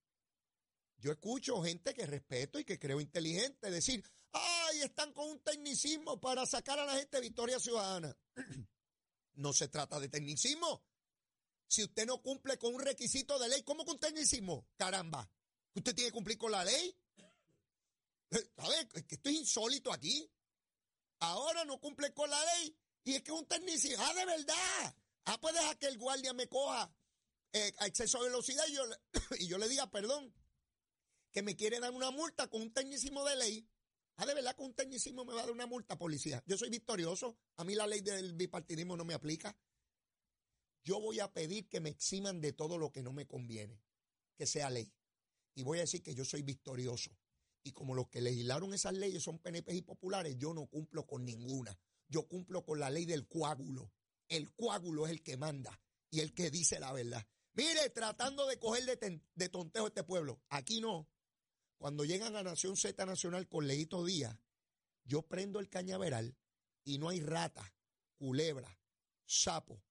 yo 0.98 1.12
escucho 1.12 1.62
gente 1.62 1.94
que 1.94 2.06
respeto 2.06 2.58
y 2.58 2.64
que 2.64 2.78
creo 2.78 3.00
inteligente 3.00 3.70
decir, 3.70 4.04
ay, 4.32 4.82
están 4.82 5.12
con 5.12 5.28
un 5.28 5.40
tecnicismo 5.40 6.20
para 6.20 6.46
sacar 6.46 6.78
a 6.78 6.84
la 6.84 6.96
gente 6.96 7.16
de 7.16 7.22
Victoria 7.22 7.58
Ciudadana. 7.58 8.16
no 9.34 9.52
se 9.52 9.68
trata 9.68 9.98
de 9.98 10.08
tecnicismo. 10.08 10.84
Si 11.66 11.84
usted 11.84 12.06
no 12.06 12.20
cumple 12.20 12.58
con 12.58 12.74
un 12.74 12.80
requisito 12.80 13.38
de 13.38 13.48
ley, 13.48 13.62
¿cómo 13.62 13.84
con 13.84 13.98
tecnicismo? 13.98 14.66
Caramba, 14.76 15.30
usted 15.74 15.94
tiene 15.94 16.10
que 16.10 16.14
cumplir 16.14 16.36
con 16.36 16.50
la 16.52 16.64
ley. 16.64 16.96
¿Sabes? 18.56 18.86
Es 18.94 19.04
que 19.04 19.14
esto 19.16 19.28
es 19.28 19.36
insólito 19.36 19.92
aquí. 19.92 20.30
Ahora 21.20 21.64
no 21.64 21.78
cumple 21.78 22.12
con 22.12 22.28
la 22.30 22.44
ley 22.44 22.76
y 23.04 23.14
es 23.14 23.22
que 23.22 23.32
es 23.32 23.38
un 23.38 23.46
tecnicismo. 23.46 24.02
Ah, 24.04 24.14
de 24.14 24.26
verdad. 24.26 24.96
Ah, 25.24 25.38
pues 25.40 25.54
deja 25.54 25.74
que 25.76 25.86
el 25.86 25.98
guardia 25.98 26.32
me 26.32 26.48
coja 26.48 26.92
eh, 27.52 27.72
a 27.78 27.86
exceso 27.86 28.18
de 28.22 28.28
velocidad 28.28 28.64
y 29.38 29.48
yo, 29.48 29.58
le 29.58 29.68
diga, 29.68 29.90
perdón, 29.90 30.32
que 31.32 31.42
me 31.42 31.56
quiere 31.56 31.80
dar 31.80 31.92
una 31.92 32.10
multa 32.10 32.48
con 32.48 32.62
un 32.62 32.72
tecnicismo 32.72 33.24
de 33.24 33.36
ley. 33.36 33.68
Ah, 34.16 34.26
de 34.26 34.34
verdad 34.34 34.54
con 34.54 34.66
un 34.66 34.74
tecnicismo 34.74 35.24
me 35.24 35.32
va 35.32 35.40
a 35.40 35.44
dar 35.44 35.52
una 35.52 35.66
multa, 35.66 35.98
policía. 35.98 36.42
Yo 36.46 36.56
soy 36.56 36.68
victorioso. 36.68 37.38
A 37.56 37.64
mí 37.64 37.74
la 37.74 37.86
ley 37.86 38.00
del 38.00 38.34
bipartidismo 38.34 38.96
no 38.96 39.04
me 39.04 39.14
aplica. 39.14 39.56
Yo 40.84 41.00
voy 41.00 41.20
a 41.20 41.32
pedir 41.32 41.68
que 41.68 41.80
me 41.80 41.90
eximan 41.90 42.40
de 42.40 42.52
todo 42.52 42.78
lo 42.78 42.90
que 42.90 43.02
no 43.02 43.12
me 43.12 43.26
conviene, 43.26 43.82
que 44.36 44.46
sea 44.46 44.70
ley. 44.70 44.92
Y 45.54 45.62
voy 45.62 45.78
a 45.78 45.82
decir 45.82 46.02
que 46.02 46.14
yo 46.14 46.24
soy 46.24 46.42
victorioso. 46.42 47.10
Y 47.62 47.72
como 47.72 47.94
los 47.94 48.08
que 48.08 48.20
legislaron 48.20 48.72
esas 48.72 48.94
leyes 48.94 49.22
son 49.22 49.38
PNP 49.38 49.74
y 49.74 49.82
populares, 49.82 50.36
yo 50.38 50.54
no 50.54 50.66
cumplo 50.66 51.06
con 51.06 51.24
ninguna. 51.24 51.78
Yo 52.08 52.26
cumplo 52.26 52.64
con 52.64 52.80
la 52.80 52.90
ley 52.90 53.04
del 53.04 53.26
coágulo. 53.26 53.92
El 54.30 54.50
coágulo 54.54 55.04
es 55.04 55.12
el 55.12 55.22
que 55.22 55.36
manda 55.36 55.78
y 56.10 56.20
el 56.20 56.32
que 56.32 56.50
dice 56.50 56.80
la 56.80 56.92
verdad. 56.94 57.26
Mire, 57.52 57.90
tratando 57.90 58.46
de 58.46 58.58
coger 58.58 58.86
de, 58.86 59.20
de 59.34 59.48
tonteo 59.50 59.84
a 59.84 59.88
este 59.88 60.04
pueblo. 60.04 60.40
Aquí 60.48 60.80
no. 60.80 61.06
Cuando 61.76 62.04
llegan 62.04 62.36
a 62.36 62.42
Nación 62.42 62.76
Z 62.76 63.04
Nacional 63.04 63.48
con 63.48 63.66
Leito 63.66 64.04
Díaz, 64.04 64.38
yo 65.04 65.22
prendo 65.22 65.58
el 65.58 65.68
cañaveral 65.68 66.36
y 66.84 66.98
no 66.98 67.08
hay 67.08 67.20
rata, 67.20 67.74
culebra, 68.16 68.78
sapo, 69.26 69.82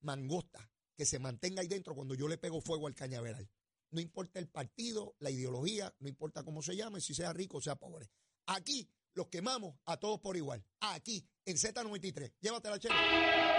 mangosta 0.00 0.70
que 0.96 1.04
se 1.04 1.18
mantenga 1.18 1.60
ahí 1.60 1.68
dentro 1.68 1.94
cuando 1.94 2.14
yo 2.14 2.26
le 2.26 2.38
pego 2.38 2.60
fuego 2.60 2.86
al 2.86 2.94
cañaveral. 2.94 3.48
No 3.90 4.00
importa 4.00 4.38
el 4.38 4.48
partido, 4.48 5.14
la 5.20 5.30
ideología, 5.30 5.94
no 6.00 6.08
importa 6.08 6.42
cómo 6.42 6.62
se 6.62 6.74
llame, 6.74 7.00
si 7.00 7.14
sea 7.14 7.32
rico 7.32 7.58
o 7.58 7.62
sea 7.62 7.76
pobre. 7.76 8.10
Aquí 8.46 8.90
los 9.14 9.28
quemamos 9.28 9.78
a 9.84 9.96
todos 9.98 10.20
por 10.20 10.36
igual. 10.36 10.64
Aquí, 10.80 11.26
en 11.44 11.56
Z93. 11.56 12.34
Llévatela, 12.40 12.78
chévere. 12.78 13.55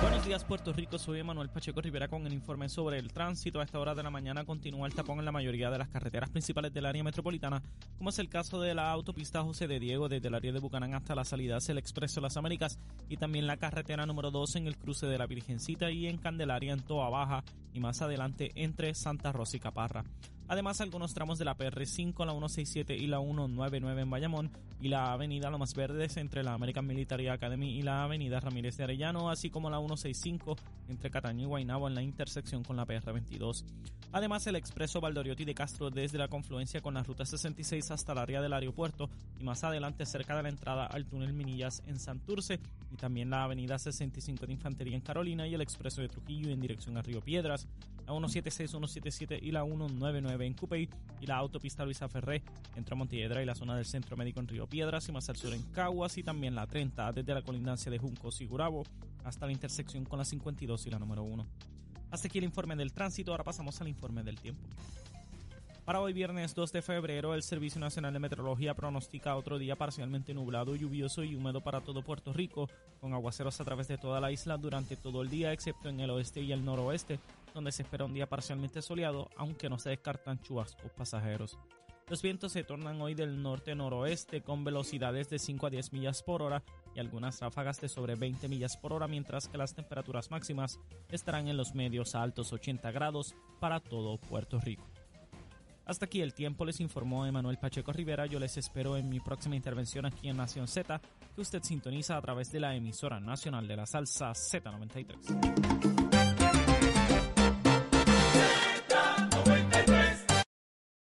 Buenos 0.00 0.24
días, 0.24 0.44
Puerto 0.44 0.72
Rico. 0.72 0.98
Soy 0.98 1.22
Manuel 1.22 1.48
Pacheco 1.48 1.80
Rivera 1.80 2.08
con 2.08 2.26
el 2.26 2.32
informe 2.32 2.68
sobre 2.68 2.98
el 2.98 3.12
tránsito. 3.12 3.60
A 3.60 3.64
esta 3.64 3.78
hora 3.78 3.94
de 3.94 4.02
la 4.02 4.10
mañana 4.10 4.44
continúa 4.44 4.86
el 4.86 4.94
tapón 4.94 5.18
en 5.18 5.24
la 5.24 5.32
mayoría 5.32 5.70
de 5.70 5.78
las 5.78 5.88
carreteras 5.88 6.30
principales 6.30 6.72
del 6.72 6.86
área 6.86 7.02
metropolitana, 7.02 7.62
como 7.96 8.10
es 8.10 8.18
el 8.18 8.28
caso 8.28 8.60
de 8.60 8.74
la 8.74 8.90
autopista 8.90 9.42
José 9.42 9.66
de 9.66 9.80
Diego 9.80 10.08
desde 10.08 10.28
el 10.28 10.34
área 10.34 10.52
de 10.52 10.60
Bucanán 10.60 10.94
hasta 10.94 11.14
la 11.14 11.24
salida 11.24 11.56
hacia 11.56 11.74
Expreso 11.74 12.20
las 12.20 12.36
Américas 12.36 12.78
y 13.08 13.16
también 13.16 13.46
la 13.46 13.56
carretera 13.56 14.04
número 14.06 14.30
2 14.30 14.56
en 14.56 14.66
el 14.66 14.76
cruce 14.76 15.06
de 15.06 15.18
la 15.18 15.26
Virgencita 15.26 15.90
y 15.90 16.06
en 16.06 16.18
Candelaria 16.18 16.72
en 16.72 16.80
Toa 16.80 17.08
Baja 17.08 17.44
y 17.72 17.80
más 17.80 18.02
adelante 18.02 18.52
entre 18.54 18.94
Santa 18.94 19.32
Rosa 19.32 19.56
y 19.56 19.60
Caparra. 19.60 20.04
Además, 20.48 20.80
algunos 20.80 21.12
tramos 21.12 21.38
de 21.38 21.44
la 21.44 21.56
PR5, 21.56 22.24
la 22.24 22.32
167 22.32 22.96
y 22.96 23.08
la 23.08 23.18
199 23.18 24.02
en 24.02 24.10
Bayamón 24.10 24.50
y 24.80 24.88
la 24.88 25.12
avenida 25.12 25.50
Lomas 25.50 25.74
Verdes 25.74 26.16
entre 26.18 26.44
la 26.44 26.54
American 26.54 26.86
Military 26.86 27.28
Academy 27.28 27.76
y 27.76 27.82
la 27.82 28.04
avenida 28.04 28.38
Ramírez 28.38 28.76
de 28.76 28.84
Arellano, 28.84 29.28
así 29.30 29.50
como 29.50 29.70
la 29.70 29.78
165 29.78 30.56
entre 30.88 31.10
Cataño 31.10 31.42
y 31.42 31.46
Guaynabo 31.46 31.88
en 31.88 31.94
la 31.96 32.02
intersección 32.02 32.62
con 32.62 32.76
la 32.76 32.86
PR22. 32.86 33.64
Además, 34.12 34.46
el 34.46 34.56
expreso 34.56 35.00
Valdoriotti 35.00 35.44
de 35.44 35.54
Castro 35.54 35.90
desde 35.90 36.18
la 36.18 36.28
confluencia 36.28 36.80
con 36.80 36.94
la 36.94 37.02
ruta 37.02 37.26
66 37.26 37.90
hasta 37.90 38.12
el 38.12 38.18
área 38.18 38.40
del 38.40 38.52
aeropuerto 38.52 39.10
y 39.40 39.44
más 39.44 39.64
adelante 39.64 40.06
cerca 40.06 40.36
de 40.36 40.44
la 40.44 40.48
entrada 40.48 40.86
al 40.86 41.06
túnel 41.06 41.32
Minillas 41.32 41.82
en 41.86 41.98
Santurce 41.98 42.60
y 42.92 42.96
también 42.96 43.30
la 43.30 43.42
avenida 43.42 43.78
65 43.78 44.46
de 44.46 44.52
Infantería 44.52 44.94
en 44.94 45.02
Carolina 45.02 45.46
y 45.48 45.54
el 45.54 45.60
expreso 45.60 46.02
de 46.02 46.08
Trujillo 46.08 46.50
en 46.50 46.60
dirección 46.60 46.96
a 46.96 47.02
Río 47.02 47.20
Piedras 47.20 47.66
la 48.06 48.12
176, 48.12 48.70
177 48.70 49.38
y 49.42 49.50
la 49.50 49.64
199 49.64 50.46
en 50.46 50.54
Cupey 50.54 50.88
y 51.20 51.26
la 51.26 51.36
autopista 51.36 51.84
Luisa 51.84 52.08
Ferré 52.08 52.42
entre 52.76 52.94
Montiedra 52.94 53.42
y 53.42 53.46
la 53.46 53.56
zona 53.56 53.74
del 53.74 53.84
Centro 53.84 54.16
Médico 54.16 54.38
en 54.38 54.46
Río 54.46 54.68
Piedras 54.68 55.08
y 55.08 55.12
más 55.12 55.28
al 55.28 55.36
sur 55.36 55.52
en 55.52 55.62
Caguas 55.72 56.16
y 56.16 56.22
también 56.22 56.54
la 56.54 56.66
30 56.66 57.12
desde 57.12 57.34
la 57.34 57.42
colindancia 57.42 57.90
de 57.90 57.98
Juncos 57.98 58.40
y 58.40 58.46
Gurabo 58.46 58.84
hasta 59.24 59.46
la 59.46 59.52
intersección 59.52 60.04
con 60.04 60.20
la 60.20 60.24
52 60.24 60.86
y 60.86 60.90
la 60.90 61.00
número 61.00 61.24
1. 61.24 61.46
Hasta 62.12 62.28
aquí 62.28 62.38
el 62.38 62.44
informe 62.44 62.76
del 62.76 62.92
tránsito, 62.92 63.32
ahora 63.32 63.42
pasamos 63.42 63.80
al 63.80 63.88
informe 63.88 64.22
del 64.22 64.40
tiempo. 64.40 64.62
Para 65.84 66.00
hoy 66.00 66.12
viernes 66.12 66.52
2 66.54 66.72
de 66.72 66.82
febrero, 66.82 67.32
el 67.32 67.44
Servicio 67.44 67.80
Nacional 67.80 68.12
de 68.12 68.18
Meteorología 68.18 68.74
pronostica 68.74 69.36
otro 69.36 69.56
día 69.56 69.76
parcialmente 69.76 70.34
nublado, 70.34 70.74
lluvioso 70.74 71.22
y 71.22 71.36
húmedo 71.36 71.60
para 71.60 71.80
todo 71.80 72.02
Puerto 72.02 72.32
Rico, 72.32 72.68
con 73.00 73.14
aguaceros 73.14 73.60
a 73.60 73.64
través 73.64 73.86
de 73.86 73.96
toda 73.96 74.20
la 74.20 74.32
isla 74.32 74.56
durante 74.56 74.96
todo 74.96 75.22
el 75.22 75.30
día, 75.30 75.52
excepto 75.52 75.88
en 75.88 76.00
el 76.00 76.10
oeste 76.10 76.40
y 76.40 76.50
el 76.50 76.64
noroeste, 76.64 77.20
donde 77.56 77.72
se 77.72 77.82
espera 77.82 78.04
un 78.04 78.12
día 78.12 78.28
parcialmente 78.28 78.82
soleado, 78.82 79.30
aunque 79.34 79.70
no 79.70 79.78
se 79.78 79.88
descartan 79.88 80.40
chubascos 80.42 80.92
pasajeros. 80.92 81.58
Los 82.08 82.22
vientos 82.22 82.52
se 82.52 82.62
tornan 82.62 83.00
hoy 83.00 83.14
del 83.14 83.42
norte-noroeste 83.42 84.42
con 84.42 84.62
velocidades 84.62 85.30
de 85.30 85.40
5 85.40 85.66
a 85.66 85.70
10 85.70 85.92
millas 85.94 86.22
por 86.22 86.42
hora 86.42 86.62
y 86.94 87.00
algunas 87.00 87.40
ráfagas 87.40 87.80
de 87.80 87.88
sobre 87.88 88.14
20 88.14 88.46
millas 88.48 88.76
por 88.76 88.92
hora, 88.92 89.08
mientras 89.08 89.48
que 89.48 89.58
las 89.58 89.74
temperaturas 89.74 90.30
máximas 90.30 90.78
estarán 91.10 91.48
en 91.48 91.56
los 91.56 91.74
medios 91.74 92.14
a 92.14 92.22
altos 92.22 92.52
80 92.52 92.90
grados 92.92 93.34
para 93.58 93.80
todo 93.80 94.18
Puerto 94.18 94.60
Rico. 94.60 94.84
Hasta 95.86 96.04
aquí 96.04 96.20
el 96.20 96.34
tiempo, 96.34 96.64
les 96.64 96.80
informó 96.80 97.26
Emanuel 97.26 97.58
Pacheco 97.58 97.92
Rivera. 97.92 98.26
Yo 98.26 98.38
les 98.38 98.56
espero 98.56 98.96
en 98.96 99.08
mi 99.08 99.18
próxima 99.20 99.56
intervención 99.56 100.04
aquí 100.04 100.28
en 100.28 100.36
Nación 100.36 100.68
Z, 100.68 101.00
que 101.34 101.40
usted 101.40 101.62
sintoniza 101.62 102.16
a 102.16 102.20
través 102.20 102.52
de 102.52 102.60
la 102.60 102.74
emisora 102.74 103.18
nacional 103.18 103.66
de 103.66 103.76
la 103.76 103.86
salsa 103.86 104.30
Z93. 104.32 106.05